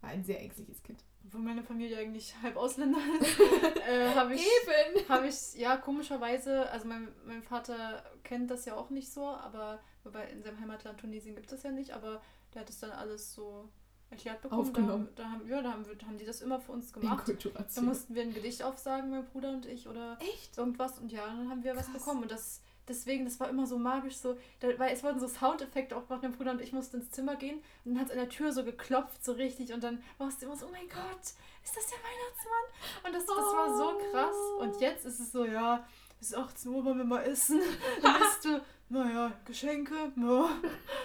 [0.01, 1.05] War ein sehr ängstliches Kind.
[1.27, 3.41] obwohl meine Familie eigentlich halb Ausländer ist,
[3.89, 5.09] äh, habe ich Eben!
[5.09, 9.81] Habe ich, ja, komischerweise, also mein, mein Vater kennt das ja auch nicht so, aber
[10.05, 12.23] wobei in seinem Heimatland Tunesien gibt es ja nicht, aber
[12.55, 13.69] der hat es dann alles so
[14.11, 14.63] erklärt bekommen.
[14.63, 15.09] Aufgenommen.
[15.15, 17.31] Da, da, haben, ja, da haben, wir, haben die das immer für uns gemacht.
[17.75, 20.59] Da mussten wir ein Gedicht aufsagen, mein Bruder und ich, oder Echt?
[20.59, 22.03] irgendwas und ja, dann haben wir was Krass.
[22.03, 22.23] bekommen.
[22.23, 25.97] Und das, deswegen, das war immer so magisch, so, da, weil es wurden so Soundeffekte
[25.97, 28.19] auch gemacht, mein Bruder und ich mussten ins Zimmer gehen und dann hat es an
[28.19, 31.23] der Tür so geklopft, so richtig und dann warst du immer so, oh mein Gott,
[31.65, 33.07] ist das der Weihnachtsmann?
[33.07, 34.37] Und das, das war so krass.
[34.61, 35.87] Und jetzt ist es so, ja,
[36.21, 37.61] es ist 18 Uhr, wollen wir mal essen.
[38.03, 40.51] Dann bist du, naja, Geschenke, ja.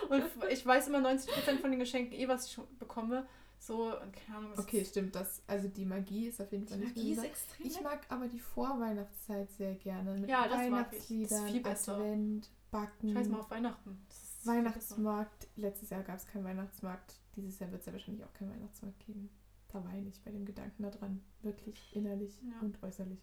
[0.09, 3.27] Und ich weiß immer 90% von den Geschenken eh, was ich bekomme.
[3.65, 5.15] So, und keine Ahnung, was Okay, stimmt.
[5.15, 7.65] Das, also die Magie ist auf jeden die Fall nicht Magie ist extrem.
[7.65, 10.19] Ich mag aber die Vorweihnachtszeit sehr gerne.
[10.19, 10.99] Mit Ja, das mag ich.
[10.99, 11.95] Das Weihnachtsliedern, ist viel besser.
[11.95, 14.05] Advent, Backen, Scheiß mal auf Weihnachten.
[14.43, 15.47] Weihnachtsmarkt.
[15.55, 17.15] Letztes Jahr gab es keinen Weihnachtsmarkt.
[17.35, 19.29] Dieses Jahr wird es ja wahrscheinlich auch keinen Weihnachtsmarkt geben.
[19.69, 21.23] Da weine ich bei dem Gedanken daran.
[21.41, 22.59] Wirklich innerlich Ja.
[22.61, 23.19] und äußerlich.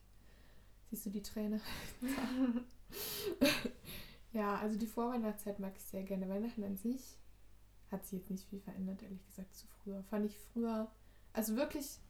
[0.90, 1.60] Siehst du die Träne?
[4.32, 6.28] ja, also die Vorweihnachtszeit mag ich sehr gerne.
[6.28, 7.16] Weihnachten an sich
[7.92, 10.02] hat sich jetzt nicht viel verändert, ehrlich gesagt, zu früher.
[10.04, 10.90] Fand ich früher,
[11.32, 12.00] also wirklich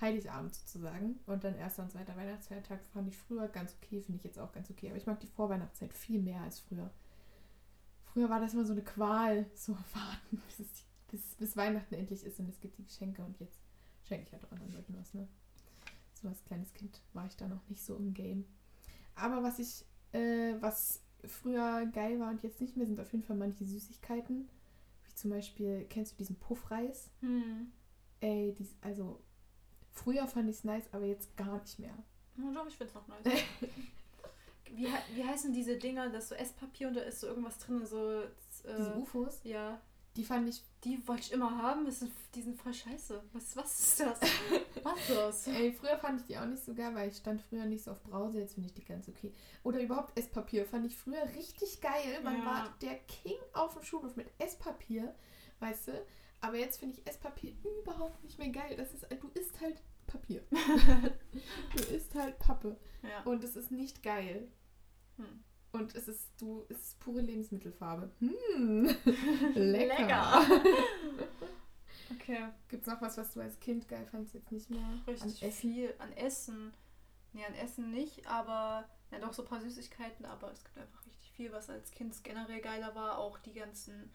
[0.00, 4.24] Heiligabend sozusagen und dann erster und zweiter Weihnachtsfeiertag fand ich früher ganz okay, finde ich
[4.24, 4.88] jetzt auch ganz okay.
[4.88, 6.90] Aber ich mag die Vorweihnachtszeit viel mehr als früher.
[8.02, 12.24] Früher war das immer so eine Qual, so warten, bis, es, bis, bis Weihnachten endlich
[12.24, 13.60] ist und es gibt die Geschenke und jetzt
[14.04, 15.26] schenke ich halt auch anderen Leuten was, ne?
[16.14, 18.46] So als kleines Kind war ich da noch nicht so im Game.
[19.14, 23.24] Aber was ich, äh, was früher geil war und jetzt nicht mehr, sind auf jeden
[23.24, 24.48] Fall manche Süßigkeiten.
[25.14, 27.10] Zum Beispiel, kennst du diesen Puffreis?
[27.20, 27.72] Hm.
[28.20, 29.20] Ey, dies, also
[29.92, 31.96] früher fand ich es nice, aber jetzt gar nicht mehr.
[32.36, 33.24] Ja, doch, ich find's noch nice.
[34.70, 37.86] wie, wie heißen diese Dinger, das ist so Esspapier und da ist so irgendwas drin,
[37.86, 38.22] so.
[38.22, 38.28] Äh,
[38.76, 39.80] Diese UFOs, ja,
[40.16, 41.90] die fand ich, die wollte ich immer haben.
[41.90, 43.22] Sind, die sind voll scheiße.
[43.32, 44.20] Was, was ist das?
[44.82, 45.46] was ist das?
[45.48, 47.90] ey, früher fand ich die auch nicht so geil, weil ich stand früher nicht so
[47.92, 49.32] auf Brause, jetzt finde ich die ganz okay.
[49.62, 52.20] Oder überhaupt Esspapier fand ich früher richtig geil.
[52.22, 52.44] Man Ja.
[52.46, 55.14] war der King auf dem Schulhof mit Esspapier,
[55.60, 56.06] weißt du?
[56.40, 58.76] Aber jetzt finde ich Esspapier überhaupt nicht mehr geil.
[58.76, 60.42] Das ist, du isst halt Papier.
[61.74, 62.76] du isst halt Pappe.
[63.02, 63.22] Ja.
[63.24, 64.48] Und es ist nicht geil.
[65.16, 65.42] Hm.
[65.74, 68.10] Und es ist, du, es ist pure Lebensmittelfarbe.
[68.20, 68.84] Hm,
[69.54, 70.46] lecker.
[70.46, 70.46] Lecker.
[72.12, 74.86] Okay, Gibt's noch was, was du als Kind geil fandst, jetzt nicht mehr?
[75.06, 75.60] richtig An Essen?
[75.70, 76.74] viel an Essen.
[77.32, 81.04] Nee, an Essen nicht, aber ja doch so ein paar Süßigkeiten, aber es gibt einfach
[81.06, 83.18] richtig viel, was als Kind generell geiler war.
[83.18, 84.10] Auch die ganzen,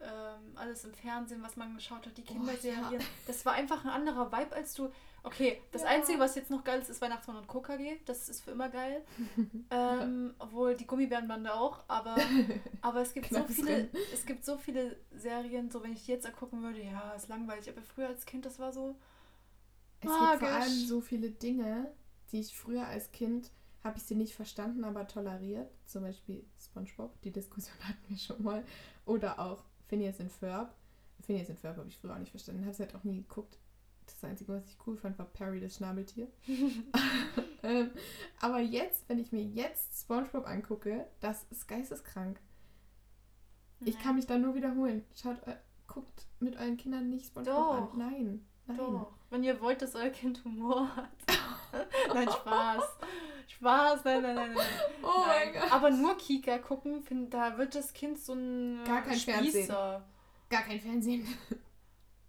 [0.00, 2.92] ähm, alles im Fernsehen, was man geschaut hat, die Oh, Kinderserien.
[2.92, 2.98] ja.
[3.26, 4.90] Das war einfach ein anderer Vibe als du.
[5.22, 5.88] Okay, das Ja.
[5.88, 7.98] Einzige, was jetzt noch geil ist, ist Weihnachtsmann und KKG.
[8.06, 9.04] Das ist für immer geil.
[9.70, 12.16] ähm, obwohl die Gummibärenbande auch, aber,
[12.80, 16.12] aber es gibt so Knappes viele, es gibt so viele Serien, so wenn ich die
[16.12, 17.68] jetzt gucken würde, ja, ist langweilig.
[17.68, 18.96] Aber früher als Kind, das war so.
[20.00, 20.48] Es gibt vor Magisch.
[20.48, 21.92] allem so viele Dinge,
[22.32, 23.50] die ich früher als Kind
[23.82, 25.70] habe ich sie nicht verstanden, aber toleriert.
[25.86, 28.64] Zum Beispiel SpongeBob, die Diskussion hatten wir schon mal.
[29.06, 30.74] Oder auch Phineas and Ferb.
[31.22, 33.58] Phineas and Ferb habe ich früher auch nicht verstanden, habe es halt auch nie geguckt.
[34.14, 36.28] Das Einzige, was ich cool fand, war Perry, das Schnabeltier.
[37.62, 37.90] ähm,
[38.40, 42.40] aber jetzt, wenn ich mir jetzt SpongeBob angucke, das ist geisteskrank.
[43.80, 45.04] Ich kann mich da nur wiederholen.
[45.14, 47.92] Schaut, äh, guckt mit euren Kindern nicht SpongeBob Doch.
[47.94, 47.98] an.
[47.98, 48.46] Nein.
[48.66, 48.76] Nein.
[48.76, 49.12] Doch.
[49.30, 51.08] Wenn ihr wollt, dass euer Kind Humor hat.
[52.14, 52.82] nein, Spaß.
[53.46, 54.66] Spaß, nein, nein, nein, nein.
[55.02, 55.52] Oh nein.
[55.52, 55.72] mein Gott.
[55.72, 59.64] Aber nur Kika gucken, find, da wird das Kind so ein Gar kein Fernsehen.
[59.64, 60.04] Spießer.
[60.48, 61.26] Gar kein Fernsehen.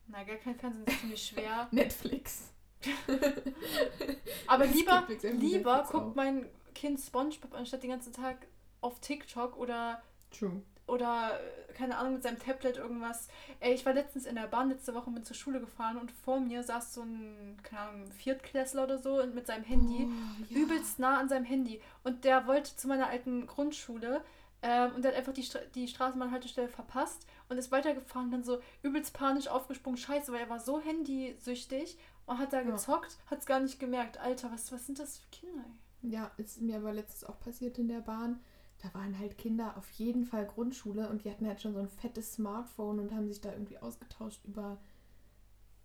[0.08, 1.68] Na, gar kein Fernsehen ist ziemlich schwer.
[1.72, 2.50] Netflix.
[4.48, 6.16] Aber Es lieber, lieber Netflix guckt auch.
[6.16, 8.48] mein Kind Spongebob anstatt den ganzen Tag
[8.82, 10.62] auf TikTok oder True.
[10.88, 13.28] oder äh, keine Ahnung mit seinem Tablet irgendwas.
[13.60, 16.40] Ey, ich war letztens in der Bahn letzte Woche mit zur Schule gefahren und vor
[16.40, 20.58] mir saß so ein keine Ahnung Viertklässler oder so und mit seinem Handy Oh, ja.
[20.62, 24.24] übelst nah an seinem Handy und der wollte zu meiner alten Grundschule
[24.62, 29.13] ähm, und hat einfach die, Stra die Straßenbahnhaltestelle verpasst und ist weitergefahren dann so übelst
[29.13, 32.71] panisch aufgesprungen, scheiße, weil er war so handysüchtig und hat da Ja.
[32.71, 34.17] gezockt, hat es gar nicht gemerkt.
[34.19, 35.63] Alter, was, was sind das für Kinder,
[36.04, 36.10] ey?
[36.12, 38.39] Ja, ist mir aber letztens auch passiert in der Bahn.
[38.80, 41.88] Da waren halt Kinder auf jeden Fall Grundschule und die hatten halt schon so ein
[41.89, 44.80] fettes Smartphone und haben sich da irgendwie ausgetauscht über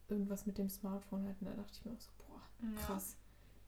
[0.09, 1.37] irgendwas mit dem Smartphone halt.
[1.41, 2.81] Und da dachte ich mir auch so, boah, Ja.
[2.81, 3.17] krass.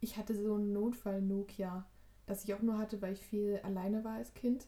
[0.01, 1.85] Ich hatte so ein Notfall-Nokia,
[2.27, 4.67] das ich auch nur hatte, weil ich viel alleine war als Kind.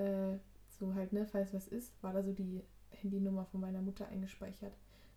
[0.00, 0.38] Äh,
[0.78, 4.72] so halt, ne, falls was ist, war da so die Handynummer von meiner Mutter eingespeichert.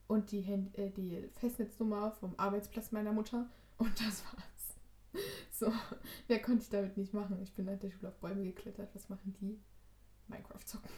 [0.08, 3.50] Und die, Hand äh, die Festnetznummer vom Arbeitsplatz meiner Mutter.
[3.78, 4.44] Und das war's.
[5.52, 5.72] So,
[6.28, 7.40] mehr konnte ich damit nicht machen.
[7.44, 8.90] Ich bin nach der Schule auf Bäume geklettert.
[8.96, 9.60] Was machen die?
[10.28, 10.90] Minecraft zocken.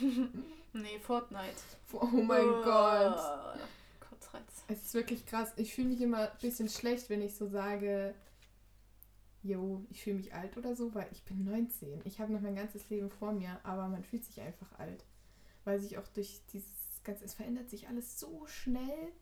[0.72, 1.62] Nee, Fortnite.
[1.92, 3.18] Oh mein Gott.
[3.98, 4.64] Kotzreiz.
[4.68, 5.52] Es ist wirklich krass.
[5.56, 8.14] Ich fühle mich immer ein bisschen schlecht, wenn ich so sage,
[9.42, 12.00] jo, ich fühle mich alt oder so, weil ich bin 19.
[12.04, 15.04] Ich habe noch mein ganzes Leben vor mir, aber man fühlt sich einfach alt.
[15.64, 16.70] Weil sich auch durch dieses
[17.04, 19.12] ganze, es verändert sich alles so schnell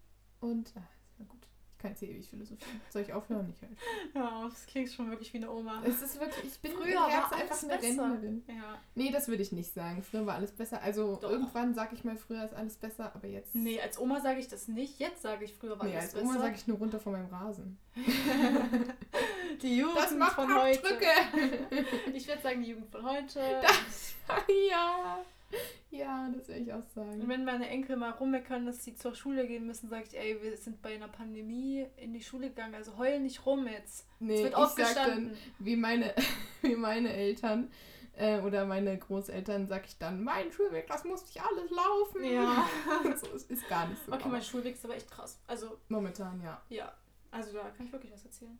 [0.40, 0.83] und, ah,
[1.18, 2.81] na gut, ich kann jetzt hier ewig philosophieren.
[2.90, 3.48] Soll ich aufhören?
[3.54, 3.76] Ich halt.
[4.14, 5.81] Ja, das klingt schon wirklich wie eine Oma.
[5.85, 8.02] Es ist wirklich, ich bin Früher im war Herzen einfach eine besser.
[8.02, 8.42] Rentnerin.
[8.48, 8.81] Ja.
[8.96, 10.02] Nee, das würde ich nicht sagen.
[10.02, 10.83] Früher war alles besser.
[10.83, 11.31] Also Doch.
[11.31, 13.54] irgendwann sage ich mal, früher ist alles besser, aber jetzt.
[13.54, 14.98] Nee, als Oma sage ich das nicht.
[14.98, 16.44] Jetzt sage ich, früher war nee alles als Oma besser.
[16.44, 17.78] sage ich nur runter von meinem Rasen.
[19.62, 20.83] die Jugend Das macht von heute.
[22.14, 23.40] Ich würde sagen, die Jugend von heute.
[23.62, 24.14] Das,
[24.71, 25.25] ja.
[25.90, 27.29] Ja, das würde ich auch Und sagen.
[27.29, 30.57] wenn meine Enkel mal rummeckern, dass sie zur Schule gehen müssen, sage ich, ey, wir
[30.57, 34.07] sind bei einer Pandemie in die Schule gegangen, also heul nicht rum jetzt.
[34.21, 35.29] Nee, es wird ich sag aufgestanden.
[35.31, 36.14] dann, wie meine,
[36.62, 37.71] wie meine Eltern
[38.18, 42.25] äh, oder meine Großeltern, sag ich dann, mein Schulweg, das musste ich alles laufen.
[42.25, 42.68] Ja.
[43.16, 44.12] so, es ist gar nicht so.
[44.12, 45.40] Okay, mein Schulweg ist aber echt krass.
[45.47, 46.61] Also, momentan, ja.
[46.68, 46.92] ja.
[47.31, 48.59] Also da kann ich wirklich was erzählen.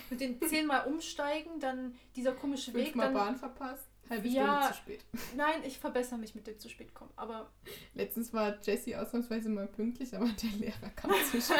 [0.10, 3.88] Mit den zehnmal umsteigen, dann dieser komische Weg, Fünfmal dann Bahn verpasst.
[4.10, 4.44] halbe Ja.
[4.62, 5.04] Stunde zu spät.
[5.36, 7.12] Nein, ich verbessere mich mit dem zu spät kommen.
[7.16, 7.50] Aber
[7.94, 11.58] Letztens war Jessie ausnahmsweise mal pünktlich, aber der Lehrer kam zu spät.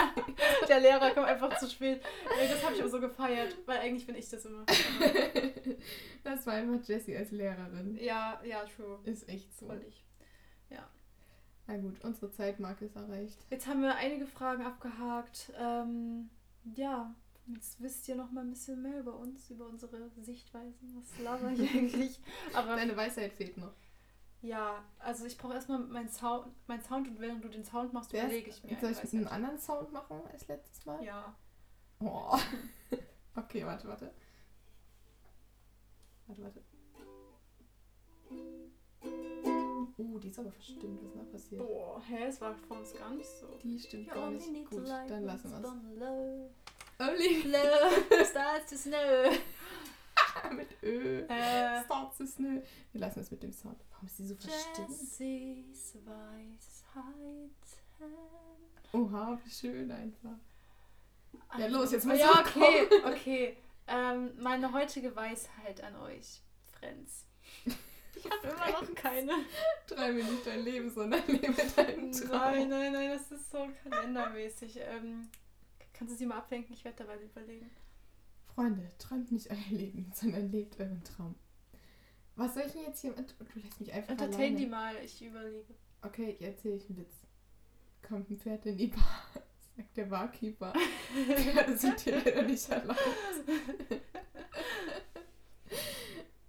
[0.69, 2.03] der Lehrer kommt einfach zu spät.
[2.51, 4.65] Das habe ich auch so gefeiert, weil eigentlich bin ich das immer.
[6.25, 7.97] Das war einfach Jessie als Lehrerin.
[8.01, 8.99] ja, ja, true.
[9.05, 9.67] Ist echt so.
[9.67, 10.05] Voll ich.
[11.69, 13.39] Na gut, unsere Zeitmarke ist erreicht.
[13.49, 15.53] Jetzt haben wir einige Fragen abgehakt.
[15.59, 16.29] Ähm,
[16.75, 17.15] ja,
[17.47, 20.95] jetzt wisst ihr noch mal ein bisschen mehr über uns, über unsere Sichtweisen.
[20.97, 22.21] Was laber ich eigentlich?
[22.55, 23.75] Aber Deine Weisheit fehlt noch.
[24.43, 28.13] ja, also ich brauche erstmal meinen Sound, mein Sound und während du den Sound machst,
[28.13, 28.79] überlege ich mir.
[28.81, 31.03] Soll ich einen anderen Sound machen als letztes Mal?
[31.05, 31.35] Ja.
[32.01, 32.39] Oh.
[33.35, 34.13] Okay, warte, warte.
[36.27, 36.63] Warte, warte.
[39.97, 41.01] Oh, die ist aber verstimmt.
[41.03, 41.67] Was ist da passiert?
[41.67, 43.47] Boah, hä, es war von uns gar nicht so.
[43.63, 44.47] Die stimmt gar nicht.
[44.69, 46.51] Gut, dann lassen wir es.
[47.03, 49.37] Only Low starts to snow.
[50.53, 51.23] mit Ö.
[51.29, 52.63] Äh, Starts to snow.
[52.93, 53.77] Wir lassen es mit dem Sound.
[53.91, 54.89] Warum ist die so verstimmt?
[58.93, 60.39] Oha, wie schön einfach.
[61.59, 63.57] Ja, los, jetzt muss Ja, okay, okay.
[63.89, 66.41] Ähm, meine heutige Weisheit an euch,
[66.79, 67.25] Friends.
[68.15, 69.33] Ich habe immer noch keine.
[69.89, 72.29] Träume nicht dein Leben, sondern lebe deinen Traum.
[72.31, 74.79] Nein, nein, nein, das ist so kalendermäßig.
[74.79, 75.29] Ähm,
[76.03, 76.75] kannst du sie mal ablenken?
[76.75, 77.71] Ich werde dabei überlegen.
[78.57, 81.37] Freunde, träumt nicht euer Leben, sondern lebt euren Traum.
[82.35, 83.13] Was soll ich denn jetzt hier...
[83.13, 84.57] Du lässt mich einfach Entertain alleine.
[84.57, 85.75] die mal, ich überlege.
[86.01, 87.15] Okay, jetzt erzähle ich einen Witz.
[88.03, 89.27] Kommt ein Pferd in die Bar,
[89.77, 90.73] sagt der Barkeeper.
[91.37, 92.99] Pferde sind hier leider nicht erlaubt.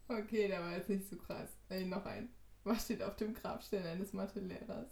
[0.07, 1.51] okay, der war jetzt nicht so krass.
[1.69, 2.33] Ey, noch ein.
[2.63, 4.89] Was steht auf dem Grabstein eines Mathelehrers?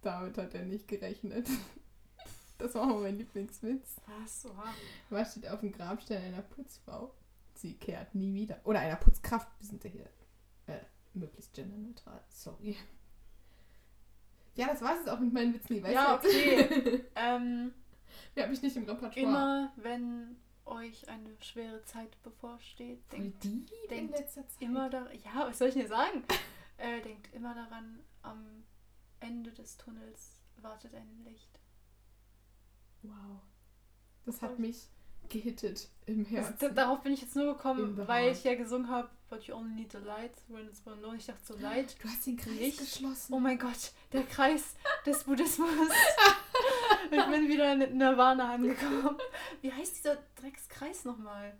[0.00, 1.46] Damit hat er nicht gerechnet.
[2.62, 3.96] Das war auch mein Lieblingswitz.
[4.06, 4.46] Was?
[4.46, 4.72] Oha.
[5.10, 7.12] Was steht auf dem Grabstein einer Putzfrau?
[7.54, 8.60] Sie kehrt nie wieder.
[8.64, 9.48] Oder einer Putzkraft.
[9.58, 10.08] Wir sind ja hier
[10.66, 10.78] äh,
[11.14, 12.22] möglichst genderneutral.
[12.28, 12.76] Sorry.
[14.54, 15.82] Ja, das war es auch mit meinen Witzen.
[15.82, 17.04] Die Ja, okay.
[17.16, 17.72] ähm,
[18.36, 19.12] Die habe ich nicht im Repertoire.
[19.26, 24.46] immer wenn euch eine schwere Zeit bevorsteht, denkt die denkt Zeit.
[24.60, 25.10] immer da.
[25.24, 26.22] Ja, was soll ich denn sagen?
[26.76, 28.62] äh, denkt immer daran, am
[29.20, 31.58] Ende des Tunnels wartet ein Licht.
[33.02, 33.40] Wow.
[34.24, 34.60] Das hat Voll.
[34.60, 34.88] mich
[35.28, 36.56] gehittet im Das, Herzen.
[36.60, 39.74] da, darauf bin ich jetzt nur gekommen, weil ich ja gesungen habe, But you only
[39.74, 41.14] need the light when it's burned low.
[41.14, 41.96] Ich dachte so, Light.
[42.02, 42.78] du hast den Kreis Licht.
[42.78, 43.32] geschlossen.
[43.32, 44.74] Oh mein Gott, der Kreis
[45.06, 45.70] des Buddhismus.
[47.10, 49.16] ich bin wieder in Nirvana angekommen.
[49.62, 51.56] Wie heißt dieser Dreckskreis nochmal?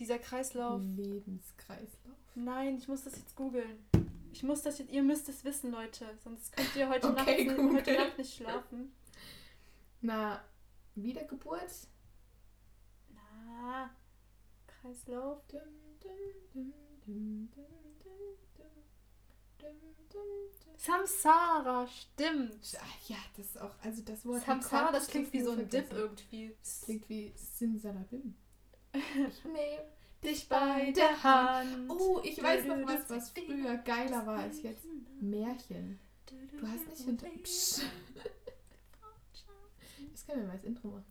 [0.00, 0.82] Dieser Kreislauf.
[0.96, 2.16] Lebenskreislauf.
[2.34, 3.86] Nein, ich muss das jetzt googeln.
[4.32, 6.06] Ich muss das jetzt, ihr müsst es wissen, Leute.
[6.24, 8.92] Sonst könnt ihr heute, Okay, Nacht, heute Nacht nicht schlafen.
[10.00, 10.42] Na,
[10.96, 11.88] Wiedergeburt?
[13.14, 13.90] Na,
[14.66, 15.42] Kreislauf.
[15.46, 15.60] Dum,
[16.00, 16.72] dum,
[17.04, 17.48] dum,
[20.86, 22.78] Samsara, stimmt.
[22.80, 25.92] Ah, ja, das ist auch, also das Wort Samsara, das klingt wie so ein Dip
[25.92, 26.54] irgendwie.
[26.62, 28.34] Das klingt wie Simsalabim.
[28.92, 29.84] ich nehme
[30.22, 31.90] dich bei der Hand.
[31.90, 34.84] Oh, ich weiß noch was, was früher geiler war als jetzt.
[35.20, 35.98] Märchen.
[36.60, 37.26] Du hast nicht hinter...
[37.42, 37.82] Psch.
[40.16, 41.04] Das können wir mal als Intro machen.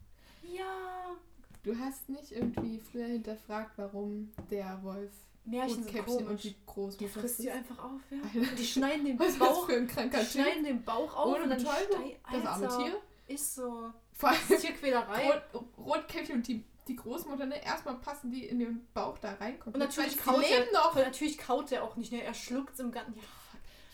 [0.51, 1.15] Ja.
[1.61, 5.11] Du hast nicht irgendwie früher hinterfragt, warum der Wolf
[5.43, 7.47] Märchen sind Rotkäppchen und die Großmutter die frisst.
[7.47, 8.17] einfach auf, ja.
[8.23, 8.55] Alter.
[8.55, 10.41] Die schneiden den Was Bauch, für ein kranker die Typ?
[10.41, 12.13] schneiden den Bauch auf Ohne und dann Betäubung.
[12.31, 13.01] Das arme Tier.
[13.27, 13.93] Ist so.
[14.11, 15.41] Vor Das ist allem Tierquälerei.
[15.53, 17.63] Rot, Rotkäppchen und die, die Großmutter, ne?
[17.63, 19.61] Erstmal passen die in den Bauch da rein.
[19.65, 20.95] Und natürlich kaut er, noch.
[20.95, 22.23] natürlich kaut er auch nicht, ne?
[22.23, 23.19] Er schluckt im Ganzen.
[23.19, 23.23] Ja.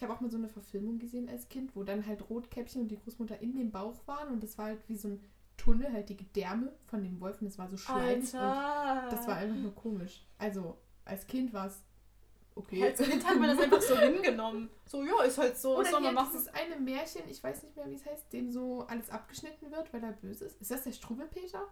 [0.02, 2.88] Ich habe auch mal so eine Verfilmung gesehen als Kind, wo dann halt Rotkäppchen und
[2.88, 5.24] die Großmutter in dem Bauch waren und das war halt wie so ein
[5.58, 9.36] Tunnel, halt die Gedärme von dem Wolf und das war so schleimig und das war
[9.36, 10.26] einfach nur komisch.
[10.40, 11.84] Also als Kind war es
[12.56, 12.84] okay.
[12.84, 14.72] Als Kind hat man das einfach so hingenommen.
[14.88, 15.74] So, ja, ist halt so.
[15.74, 16.30] Was Oder soll man machen?
[16.34, 19.93] dieses eine Märchen, ich weiß nicht mehr, wie es heißt, dem so alles abgeschnitten wird,
[19.93, 20.60] weil er böse ist.
[20.60, 21.68] Ist das der Struwwelpeter?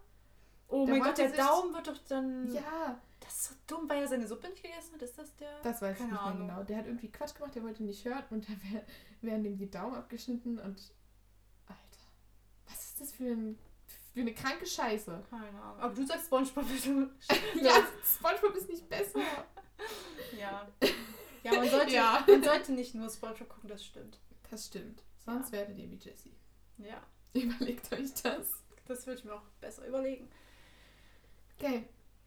[0.71, 2.51] Oh Der mein Gott, der Daumen wird doch dann.
[2.53, 5.01] Ja, Das ist so dumm, weil er seine Suppe nicht gegessen hat.
[5.01, 5.59] Ist das der?
[5.63, 6.45] das weiß Keine ich nicht Ahnung.
[6.45, 6.63] mehr genau.
[6.67, 8.83] Der hat irgendwie Quatsch gemacht, der wollte nicht hören und da wär,
[9.21, 10.93] werden ihm die Daumen abgeschnitten und.
[11.65, 12.05] Alter,
[12.67, 13.57] was ist das für, ein,
[14.13, 15.23] für eine kranke Scheiße?
[15.29, 15.79] Keine Ahnung.
[15.81, 16.65] Aber du sagst Spongebob.
[17.61, 17.73] Ja,
[18.05, 19.19] Spongebob ist nicht besser.
[20.37, 20.67] Ja.
[21.43, 22.23] Ja, man sollte, Ja.
[22.27, 24.19] man sollte nicht nur Spongebob gucken, das stimmt.
[24.51, 25.01] Das stimmt.
[25.25, 25.59] Sonst Ja.
[25.59, 26.35] werdet ihr wie Jessie.
[26.77, 27.01] Ja,
[27.33, 28.63] Überlegt euch das.
[28.85, 30.29] das würde ich mir auch besser überlegen.
[31.59, 31.83] Okay,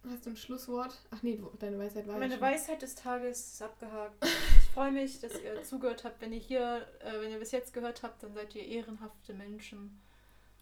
[0.08, 0.98] hast du ein Schlusswort?
[1.10, 2.42] Ach nee, deine Weisheit war ja Meine schon.
[2.42, 4.24] Weisheit des Tages ist abgehakt.
[4.64, 6.22] Ich freue mich, dass ihr zugehört habt.
[6.22, 10.00] Wenn ihr hier, äh, wenn ihr bis jetzt gehört habt, dann seid ihr ehrenhafte Menschen.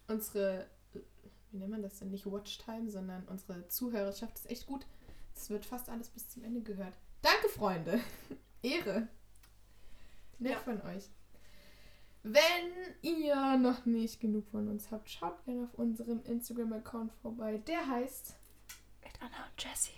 [0.09, 0.67] unsere,
[1.51, 4.85] wie nennt man das denn, nicht Watchtime, sondern unsere Zuhörerschaft ist echt gut.
[5.33, 6.93] Es wird fast alles bis zum Ende gehört.
[7.21, 8.01] Danke Freunde.
[8.61, 9.07] Ehre.
[10.39, 10.59] Nett Ja.
[10.59, 11.09] von euch.
[12.23, 12.35] Wenn
[13.01, 17.59] ihr noch nicht genug von uns habt, schaut gerne auf unserem Instagram-Account vorbei.
[17.65, 18.35] Der heißt.
[19.11, 19.91] Mit Anna und Jessie.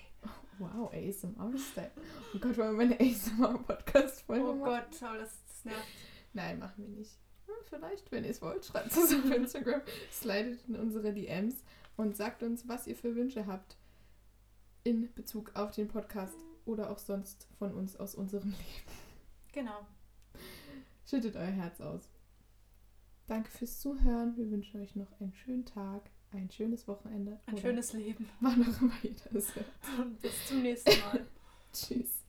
[0.60, 1.92] Wow, ASMR-Style.
[2.34, 4.64] Oh Gott, wollen wir meine ASMR-Podcast-Folge Oh machen?
[4.92, 5.88] Gott, aber das, das nervt.
[6.34, 7.12] Nein, machen wir nicht.
[7.48, 11.64] Hm, Vielleicht, wenn ihr es wollt, schreibt es auf Instagram, slidet in unsere DMs
[11.98, 13.78] und sagt uns, was ihr für Wünsche habt
[14.84, 16.36] in Bezug auf den Podcast
[16.66, 18.60] oder auch sonst von uns aus unserem Leben.
[19.54, 19.86] Genau.
[21.06, 22.10] Schüttet euer Herz aus.
[23.28, 24.36] Danke fürs Zuhören.
[24.38, 27.40] Wir wünschen euch noch einen schönen Tag, ein schönes Wochenende.
[27.46, 28.30] Ein schönes Leben.
[28.40, 29.66] Wann auch immer ihr das hört.
[30.00, 31.26] Und bis zum nächsten Mal.
[31.74, 32.23] Tschüss.